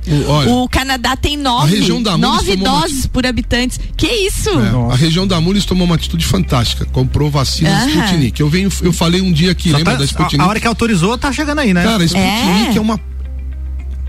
o, 0.06 0.30
olha, 0.30 0.50
o 0.52 0.68
Canadá 0.68 1.16
tem 1.16 1.36
nove, 1.36 1.80
nove 2.16 2.54
doses 2.54 3.06
uma... 3.06 3.08
por 3.08 3.26
habitantes. 3.26 3.80
Que 3.96 4.06
isso? 4.06 4.50
É, 4.50 4.92
a 4.92 4.94
região 4.94 5.26
da 5.26 5.40
Mules 5.40 5.64
tomou 5.64 5.84
uma 5.84 5.96
atitude 5.96 6.24
fantástica. 6.24 6.84
Comprou 6.84 7.28
vacina 7.28 7.70
uh 7.70 7.88
-huh. 7.88 8.04
Sputnik. 8.04 8.40
Eu 8.40 8.48
venho, 8.48 8.70
eu 8.82 8.92
falei 8.92 9.20
um 9.20 9.32
dia 9.32 9.50
aqui, 9.50 9.72
Só 9.72 9.78
lembra 9.78 9.94
tá, 9.94 9.98
da 9.98 10.04
Sputnik? 10.04 10.40
A, 10.40 10.44
a, 10.44 10.48
hora 10.48 10.60
que 10.60 10.66
autorizou 10.68 11.18
tá 11.18 11.32
chegando 11.32 11.58
aí, 11.58 11.74
né? 11.74 11.82
Cara, 11.82 12.04
Sputnik 12.04 12.74
é, 12.74 12.76
é 12.76 12.80
uma 12.80 13.00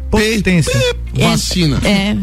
potência. 0.10 0.74
Vacina. 1.13 1.80
É. 1.84 1.89
é. 1.89 2.17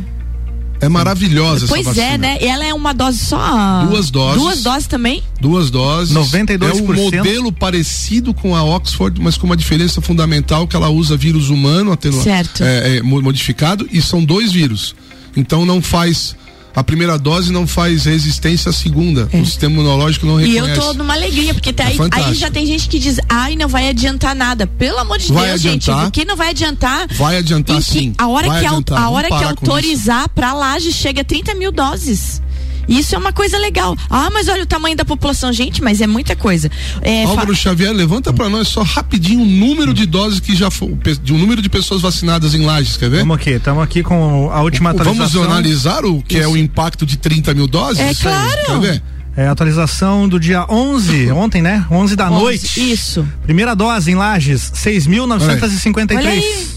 É 0.81 0.89
maravilhosa 0.89 1.67
pois 1.67 1.87
essa 1.87 2.01
é, 2.01 2.05
vacina. 2.11 2.29
Pois 2.29 2.43
é, 2.43 2.47
né? 2.47 2.53
Ela 2.53 2.67
é 2.67 2.75
uma 2.75 2.93
dose 2.93 3.19
só. 3.19 3.85
Duas 3.87 4.11
doses. 4.11 4.43
Duas 4.43 4.63
doses 4.63 4.87
também? 4.87 5.23
Duas 5.41 5.71
doses. 5.71 6.15
92%. 6.15 6.63
É 6.63 6.75
um 6.75 6.95
modelo 6.95 7.53
parecido 7.53 8.35
com 8.35 8.55
a 8.55 8.63
Oxford, 8.63 9.21
mas 9.21 9.37
com 9.37 9.47
uma 9.47 9.57
diferença 9.57 10.01
fundamental 10.01 10.67
que 10.67 10.77
ela 10.77 10.89
usa 10.89 11.17
vírus 11.17 11.49
humano, 11.49 11.93
atenua, 11.93 12.23
certo. 12.23 12.63
É, 12.63 12.99
é, 12.99 13.03
modificado, 13.03 13.89
e 13.91 14.03
são 14.03 14.23
dois 14.25 14.53
vírus. 14.53 14.95
Então 15.37 15.65
não 15.65 15.81
faz 15.81 16.37
a 16.77 16.85
primeira 16.85 17.19
dose 17.19 17.51
não 17.51 17.67
faz 17.67 18.05
resistência 18.05 18.69
à 18.69 18.73
segunda. 18.73 19.27
É. 19.33 19.41
O 19.41 19.47
sistema 19.47 19.73
imunológico 19.73 20.27
não 20.27 20.37
reconhece. 20.37 20.69
E 20.69 20.71
eu 20.71 20.79
tô 20.79 20.93
numa 20.93 21.15
alegria, 21.15 21.55
porque 21.55 21.73
tá 21.73 21.85
é 21.85 21.87
aí, 21.87 21.99
aí, 22.13 22.35
já 22.35 22.51
tem 22.51 22.67
gente 22.67 22.87
que 22.87 22.99
diz, 22.99 23.19
ai, 23.31 23.57
não 23.57 23.67
vai 23.67 23.89
adiantar 23.89 24.35
nada. 24.37 24.67
Pelo 24.67 24.99
amor 24.99 25.17
de 25.17 25.33
vai 25.33 25.47
Deus, 25.47 25.61
adiantar, 25.61 26.01
gente, 26.01 26.09
o 26.09 26.11
que 26.13 26.27
não 26.27 26.37
vai 26.37 26.51
adiantar? 26.51 27.09
Vai 27.15 27.39
adiantar 27.39 27.81
sim. 27.81 28.13
A 28.19 28.29
hora, 28.29 28.47
vai 28.49 28.61
que, 28.61 28.67
adiantar. 28.67 29.03
a 29.03 29.09
hora 29.09 29.29
que 29.29 29.45
autorizar 29.45 30.29
pra 30.29 30.53
laje 30.53 30.93
chega 30.93 31.23
a 31.23 31.25
30 31.25 31.55
mil 31.55 31.73
doses. 31.73 32.43
Isso 32.89 33.15
é 33.15 33.19
uma 33.19 33.33
coisa 33.33 33.59
legal. 33.59 33.97
Ah, 34.09 34.31
mas 34.33 34.49
olha 34.49 34.63
o 34.63 34.67
tamanho 34.67 34.97
da 34.97 35.05
população, 35.05 35.53
gente, 35.53 35.83
mas 35.83 36.01
é 36.01 36.07
muita 36.07 36.37
coisa. 36.37 36.71
É, 37.03 37.25
Álvaro 37.25 37.49
fa... 37.49 37.55
Xavier, 37.55 37.93
levanta 37.93 38.33
para 38.33 38.49
nós 38.49 38.69
só 38.69 38.83
rapidinho 38.83 39.43
o 39.43 39.47
número 39.47 39.93
de 39.93 40.07
doses 40.07 40.41
que 40.41 40.55
já 40.55 40.71
foi, 40.71 40.97
de 41.23 41.33
um 41.33 41.39
número 41.39 41.61
de 41.61 41.69
pessoas 41.69 42.01
vacinadas 42.01 42.55
em 42.55 42.65
Lages, 42.65 42.97
quer 42.97 43.11
ver? 43.11 43.21
Vamos 43.21 43.37
aqui, 43.37 43.51
estamos 43.51 43.83
aqui 43.83 44.03
com 44.03 44.51
a 44.51 44.63
última 44.63 44.91
atualização. 44.91 45.43
Vamos 45.43 45.57
analisar 45.57 46.05
o 46.05 46.23
que 46.23 46.39
Isso. 46.39 46.45
é 46.45 46.49
o 46.49 46.57
impacto 46.57 47.05
de 47.05 47.17
30 47.17 47.55
mil 47.55 47.67
doses? 47.67 48.01
É 48.01 48.15
claro. 48.15 48.67
Quer 48.67 48.81
ver? 48.81 49.03
É, 49.37 49.49
atualização 49.49 50.27
do 50.27 50.41
dia 50.41 50.65
11, 50.69 51.31
ontem, 51.33 51.61
né? 51.61 51.85
11 51.91 52.17
da 52.17 52.31
11, 52.31 52.43
noite. 52.43 52.93
Isso. 52.93 53.27
Primeira 53.43 53.77
dose 53.77 54.11
em 54.11 54.15
Lages, 54.15 54.73
6.953. 54.75 56.76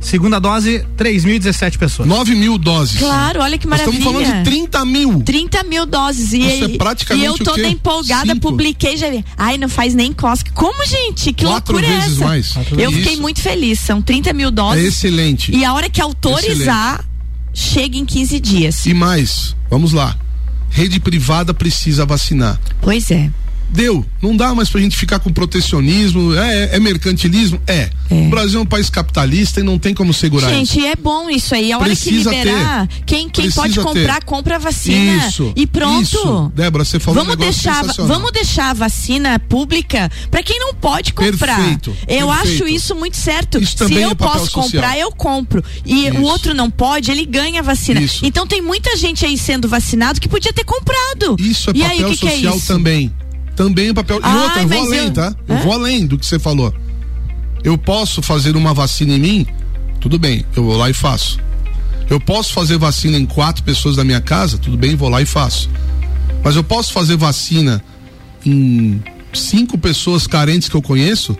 Segunda 0.00 0.40
dose, 0.40 0.84
3.017 0.96 1.76
pessoas. 1.76 2.08
9 2.08 2.34
mil 2.34 2.56
doses. 2.56 2.98
Claro, 2.98 3.40
olha 3.42 3.58
que 3.58 3.66
maravilha. 3.66 3.98
Nós 3.98 4.06
estamos 4.06 4.24
falando 4.26 4.44
de 4.44 4.50
30 4.50 4.84
mil. 4.86 5.22
30 5.22 5.62
mil 5.64 5.84
doses. 5.84 6.32
E, 6.32 6.42
é 6.42 6.78
praticamente 6.78 7.24
e 7.24 7.26
eu 7.26 7.36
toda 7.38 7.68
empolgada, 7.68 8.32
Cinco. 8.32 8.40
publiquei 8.40 8.96
já. 8.96 9.06
Ai, 9.36 9.58
não 9.58 9.68
faz 9.68 9.94
nem 9.94 10.12
cosca. 10.12 10.50
Como, 10.54 10.84
gente? 10.86 11.32
Que 11.34 11.44
Quatro 11.44 11.74
loucura 11.74 11.94
vezes 11.94 12.12
é 12.12 12.16
essa? 12.16 12.24
mais. 12.24 12.54
Eu 12.78 12.90
fiquei 12.90 13.12
Isso. 13.12 13.22
muito 13.22 13.40
feliz. 13.40 13.78
São 13.78 14.00
30 14.00 14.32
mil 14.32 14.50
doses. 14.50 14.82
É 14.84 14.86
excelente. 14.88 15.54
E 15.54 15.64
a 15.64 15.74
hora 15.74 15.90
que 15.90 16.00
autorizar, 16.00 17.04
excelente. 17.52 17.74
chega 17.74 17.96
em 17.98 18.06
15 18.06 18.40
dias. 18.40 18.86
E 18.86 18.94
mais, 18.94 19.54
vamos 19.68 19.92
lá. 19.92 20.16
Rede 20.70 20.98
privada 20.98 21.52
precisa 21.52 22.06
vacinar. 22.06 22.58
Pois 22.80 23.10
é 23.10 23.30
deu. 23.70 24.04
Não 24.20 24.36
dá 24.36 24.54
mais 24.54 24.68
pra 24.68 24.80
gente 24.80 24.96
ficar 24.96 25.18
com 25.18 25.32
protecionismo. 25.32 26.34
É, 26.34 26.76
é 26.76 26.80
mercantilismo? 26.80 27.60
É. 27.66 27.90
é. 28.10 28.14
O 28.26 28.28
Brasil 28.28 28.58
é 28.58 28.62
um 28.62 28.66
país 28.66 28.90
capitalista 28.90 29.60
e 29.60 29.62
não 29.62 29.78
tem 29.78 29.94
como 29.94 30.12
segurar 30.12 30.50
gente, 30.50 30.64
isso. 30.64 30.74
Gente, 30.74 30.86
é 30.86 30.96
bom 30.96 31.30
isso 31.30 31.54
aí. 31.54 31.72
A 31.72 31.78
hora 31.78 31.86
Precisa 31.86 32.30
que 32.30 32.36
liberar, 32.36 32.86
ter. 32.86 33.04
quem, 33.04 33.28
quem 33.28 33.50
pode 33.50 33.78
comprar, 33.80 34.20
ter. 34.20 34.24
compra 34.24 34.56
a 34.56 34.58
vacina. 34.58 35.26
Isso. 35.26 35.52
E 35.56 35.66
pronto. 35.66 36.02
Isso. 36.02 36.52
Débora, 36.54 36.84
você 36.84 36.98
falou 36.98 37.24
vamos 37.24 37.36
um 37.36 37.38
deixar, 37.38 37.84
Vamos 37.98 38.32
deixar 38.32 38.70
a 38.70 38.74
vacina 38.74 39.38
pública 39.38 40.10
para 40.30 40.42
quem 40.42 40.58
não 40.58 40.74
pode 40.74 41.12
comprar. 41.12 41.56
Perfeito. 41.56 41.96
Eu 42.08 42.28
Perfeito. 42.28 42.30
acho 42.30 42.68
isso 42.68 42.94
muito 42.94 43.16
certo. 43.16 43.58
Isso 43.58 43.76
Se 43.86 43.94
eu 43.94 44.10
é 44.10 44.14
posso 44.14 44.46
social. 44.46 44.64
comprar, 44.64 44.98
eu 44.98 45.10
compro. 45.12 45.62
E 45.84 46.06
isso. 46.06 46.18
o 46.18 46.22
outro 46.22 46.54
não 46.54 46.70
pode, 46.70 47.10
ele 47.10 47.24
ganha 47.24 47.60
a 47.60 47.62
vacina. 47.62 48.00
Então 48.22 48.46
tem 48.46 48.60
muita 48.60 48.96
gente 48.96 49.24
aí 49.24 49.36
sendo 49.38 49.68
vacinado 49.68 50.20
que 50.20 50.28
podia 50.28 50.52
ter 50.52 50.64
comprado. 50.64 51.36
Isso 51.38 51.70
é 51.70 51.72
e 51.76 51.82
papel 51.82 52.06
aí, 52.06 52.14
que 52.14 52.20
social 52.20 52.52
que 52.54 52.62
é 52.62 52.66
também 52.66 53.12
também 53.60 53.90
o 53.90 53.94
papel. 53.94 54.16
E 54.16 54.20
Ai, 54.22 54.42
outra, 54.42 54.62
eu 54.62 54.68
vou 54.68 54.78
além, 54.86 55.04
eu... 55.04 55.12
tá? 55.12 55.34
Eu 55.46 55.58
vou 55.58 55.72
além 55.74 56.06
do 56.06 56.18
que 56.18 56.24
você 56.24 56.38
falou. 56.38 56.74
Eu 57.62 57.76
posso 57.76 58.22
fazer 58.22 58.56
uma 58.56 58.72
vacina 58.72 59.12
em 59.12 59.18
mim? 59.18 59.46
Tudo 60.00 60.18
bem, 60.18 60.46
eu 60.56 60.64
vou 60.64 60.78
lá 60.78 60.88
e 60.88 60.94
faço. 60.94 61.38
Eu 62.08 62.18
posso 62.18 62.54
fazer 62.54 62.78
vacina 62.78 63.18
em 63.18 63.26
quatro 63.26 63.62
pessoas 63.62 63.96
da 63.96 64.02
minha 64.02 64.20
casa? 64.20 64.56
Tudo 64.56 64.78
bem, 64.78 64.96
vou 64.96 65.10
lá 65.10 65.20
e 65.20 65.26
faço. 65.26 65.68
Mas 66.42 66.56
eu 66.56 66.64
posso 66.64 66.90
fazer 66.94 67.18
vacina 67.18 67.84
em 68.46 69.02
cinco 69.34 69.76
pessoas 69.76 70.26
carentes 70.26 70.66
que 70.66 70.74
eu 70.74 70.80
conheço? 70.80 71.36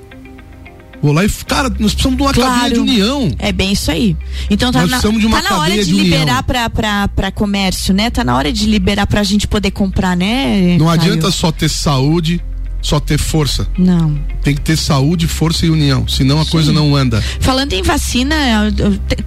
Vou 1.02 1.12
lá 1.12 1.24
e, 1.24 1.28
cara, 1.46 1.70
nós 1.78 1.94
precisamos 1.94 2.16
de 2.16 2.22
uma 2.22 2.32
claro. 2.32 2.52
cadeia 2.52 2.74
de 2.74 2.80
união. 2.80 3.30
É 3.38 3.52
bem 3.52 3.72
isso 3.72 3.90
aí. 3.90 4.16
Então 4.50 4.70
tá, 4.70 4.80
nós 4.80 4.90
na, 4.90 4.96
precisamos 4.96 5.20
de 5.20 5.26
uma 5.26 5.42
tá 5.42 5.50
na 5.50 5.58
hora 5.58 5.72
de, 5.72 5.84
de 5.84 5.92
liberar 5.92 6.42
para 6.42 7.32
comércio, 7.32 7.94
né? 7.94 8.10
Tá 8.10 8.22
na 8.22 8.36
hora 8.36 8.52
de 8.52 8.66
liberar 8.66 9.06
pra 9.06 9.22
gente 9.22 9.48
poder 9.48 9.70
comprar, 9.70 10.16
né? 10.16 10.76
Não 10.78 10.86
Caio? 10.86 11.00
adianta 11.00 11.30
só 11.30 11.50
ter 11.50 11.70
saúde, 11.70 12.42
só 12.82 12.98
ter 12.98 13.18
força. 13.18 13.66
Não. 13.78 14.18
Tem 14.42 14.54
que 14.54 14.60
ter 14.60 14.76
saúde, 14.76 15.28
força 15.28 15.66
e 15.66 15.70
união, 15.70 16.08
senão 16.08 16.40
a 16.40 16.44
Sim. 16.44 16.50
coisa 16.50 16.72
não 16.72 16.96
anda. 16.96 17.22
Falando 17.40 17.72
em 17.72 17.82
vacina, 17.82 18.34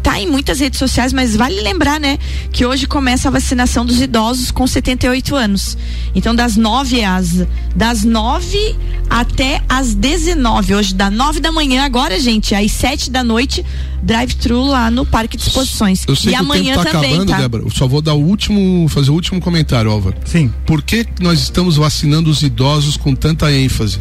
tá 0.02 0.20
em 0.20 0.28
muitas 0.28 0.60
redes 0.60 0.80
sociais, 0.80 1.14
mas 1.14 1.36
vale 1.36 1.62
lembrar, 1.62 2.00
né, 2.00 2.18
que 2.52 2.66
hoje 2.66 2.88
começa 2.88 3.28
a 3.28 3.32
vacinação 3.32 3.86
dos 3.86 4.02
idosos 4.02 4.52
com 4.52 4.66
78 4.66 5.36
anos. 5.36 5.78
Então 6.16 6.36
das 6.36 6.56
9 6.56 7.04
às 7.04 7.46
das 7.76 8.04
9 8.04 8.76
até 9.10 9.62
às 9.68 9.94
19, 9.94 10.76
hoje 10.76 10.94
da 10.94 11.10
9 11.10 11.40
da 11.40 11.52
manhã 11.52 11.84
agora, 11.84 12.20
gente, 12.20 12.56
às 12.56 12.72
7 12.72 13.10
da 13.12 13.24
noite, 13.24 13.64
drive-thru 14.02 14.66
lá 14.66 14.92
no 14.92 15.06
Parque 15.06 15.38
de 15.38 15.44
Exposições. 15.44 16.04
Eu 16.08 16.16
sei 16.16 16.32
e 16.32 16.36
que 16.36 16.40
amanhã 16.40 16.74
o 16.74 16.78
tempo 16.78 16.84
tá 16.84 16.92
também, 16.92 17.12
acabando, 17.12 17.30
tá? 17.30 17.38
Débora. 17.38 17.64
Eu 17.64 17.72
só 17.72 17.88
vou 17.88 18.02
dar 18.02 18.14
o 18.14 18.22
último, 18.22 18.88
fazer 18.90 19.12
o 19.12 19.14
último 19.14 19.40
comentário, 19.40 19.90
Álvaro. 19.90 20.18
Sim. 20.26 20.52
Por 20.66 20.82
que 20.82 21.06
nós 21.20 21.40
estamos 21.40 21.78
vacinando 21.78 22.30
os 22.30 22.44
idosos 22.44 22.98
com 22.98 23.16
tanta 23.16 23.43
ênfase? 23.52 24.00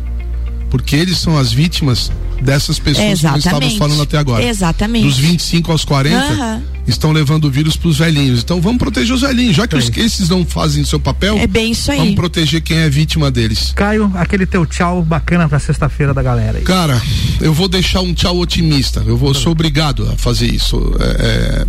Porque 0.70 0.96
eles 0.96 1.18
são 1.18 1.36
as 1.36 1.52
vítimas 1.52 2.10
dessas 2.42 2.78
pessoas 2.78 3.12
Exatamente. 3.12 3.20
que 3.20 3.26
nós 3.26 3.44
estávamos 3.44 3.76
falando 3.78 4.02
até 4.02 4.18
agora. 4.18 4.44
Exatamente. 4.44 5.04
Dos 5.04 5.18
25 5.18 5.72
aos 5.72 5.84
40, 5.84 6.32
uhum. 6.32 6.62
estão 6.86 7.12
levando 7.12 7.44
o 7.44 7.50
vírus 7.50 7.76
para 7.76 7.88
os 7.88 7.98
velhinhos. 7.98 8.40
Então 8.40 8.60
vamos 8.60 8.78
proteger 8.78 9.14
os 9.14 9.22
velhinhos. 9.22 9.56
Já 9.56 9.66
que 9.66 9.76
os, 9.76 9.90
esses 9.96 10.28
não 10.28 10.44
fazem 10.44 10.84
seu 10.84 10.98
papel, 10.98 11.38
é 11.38 11.46
bem 11.46 11.70
isso 11.70 11.90
aí. 11.90 11.98
vamos 11.98 12.14
proteger 12.14 12.60
quem 12.60 12.78
é 12.78 12.90
vítima 12.90 13.30
deles. 13.30 13.72
Caio, 13.74 14.10
aquele 14.14 14.44
teu 14.44 14.66
tchau 14.66 15.02
bacana 15.02 15.48
para 15.48 15.58
sexta-feira 15.58 16.12
da 16.12 16.22
galera. 16.22 16.58
Aí. 16.58 16.64
Cara, 16.64 17.00
eu 17.40 17.54
vou 17.54 17.68
deixar 17.68 18.00
um 18.00 18.12
tchau 18.12 18.36
otimista. 18.38 19.02
Eu 19.06 19.16
vou, 19.16 19.32
sou 19.32 19.52
obrigado 19.52 20.08
a 20.12 20.16
fazer 20.16 20.46
isso. 20.46 20.76
É, 20.98 21.04
é, 21.04 21.66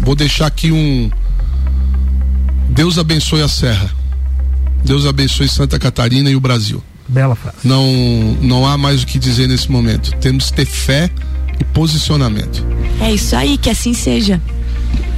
vou 0.00 0.14
deixar 0.14 0.46
aqui 0.46 0.72
um. 0.72 1.10
Deus 2.70 2.98
abençoe 2.98 3.42
a 3.42 3.48
Serra. 3.48 3.90
Deus 4.84 5.04
abençoe 5.04 5.48
Santa 5.48 5.78
Catarina 5.78 6.30
e 6.30 6.36
o 6.36 6.40
Brasil. 6.40 6.82
Bela 7.08 7.34
frase. 7.34 7.58
Não, 7.64 7.84
não 8.40 8.66
há 8.66 8.76
mais 8.76 9.02
o 9.02 9.06
que 9.06 9.18
dizer 9.18 9.46
nesse 9.46 9.70
momento. 9.70 10.12
Temos 10.16 10.50
que 10.50 10.56
ter 10.56 10.66
fé 10.66 11.10
e 11.58 11.64
posicionamento. 11.64 12.64
É 13.00 13.12
isso 13.12 13.34
aí, 13.36 13.56
que 13.56 13.70
assim 13.70 13.94
seja. 13.94 14.40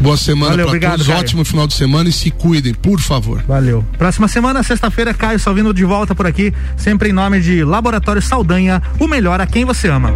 Boa 0.00 0.16
semana 0.16 0.54
para 0.54 0.78
todos, 0.78 1.06
Caio. 1.06 1.18
ótimo 1.18 1.44
final 1.44 1.66
de 1.66 1.74
semana 1.74 2.08
e 2.08 2.12
se 2.12 2.30
cuidem, 2.30 2.72
por 2.72 3.00
favor. 3.00 3.42
Valeu. 3.48 3.84
Próxima 3.96 4.28
semana, 4.28 4.62
sexta-feira, 4.62 5.12
Caio 5.12 5.40
Salvino 5.40 5.74
de 5.74 5.84
volta 5.84 6.14
por 6.14 6.26
aqui, 6.26 6.52
sempre 6.76 7.10
em 7.10 7.12
nome 7.12 7.40
de 7.40 7.64
Laboratório 7.64 8.22
Saldanha, 8.22 8.80
o 9.00 9.08
melhor 9.08 9.40
a 9.40 9.46
quem 9.46 9.64
você 9.64 9.88
ama. 9.88 10.14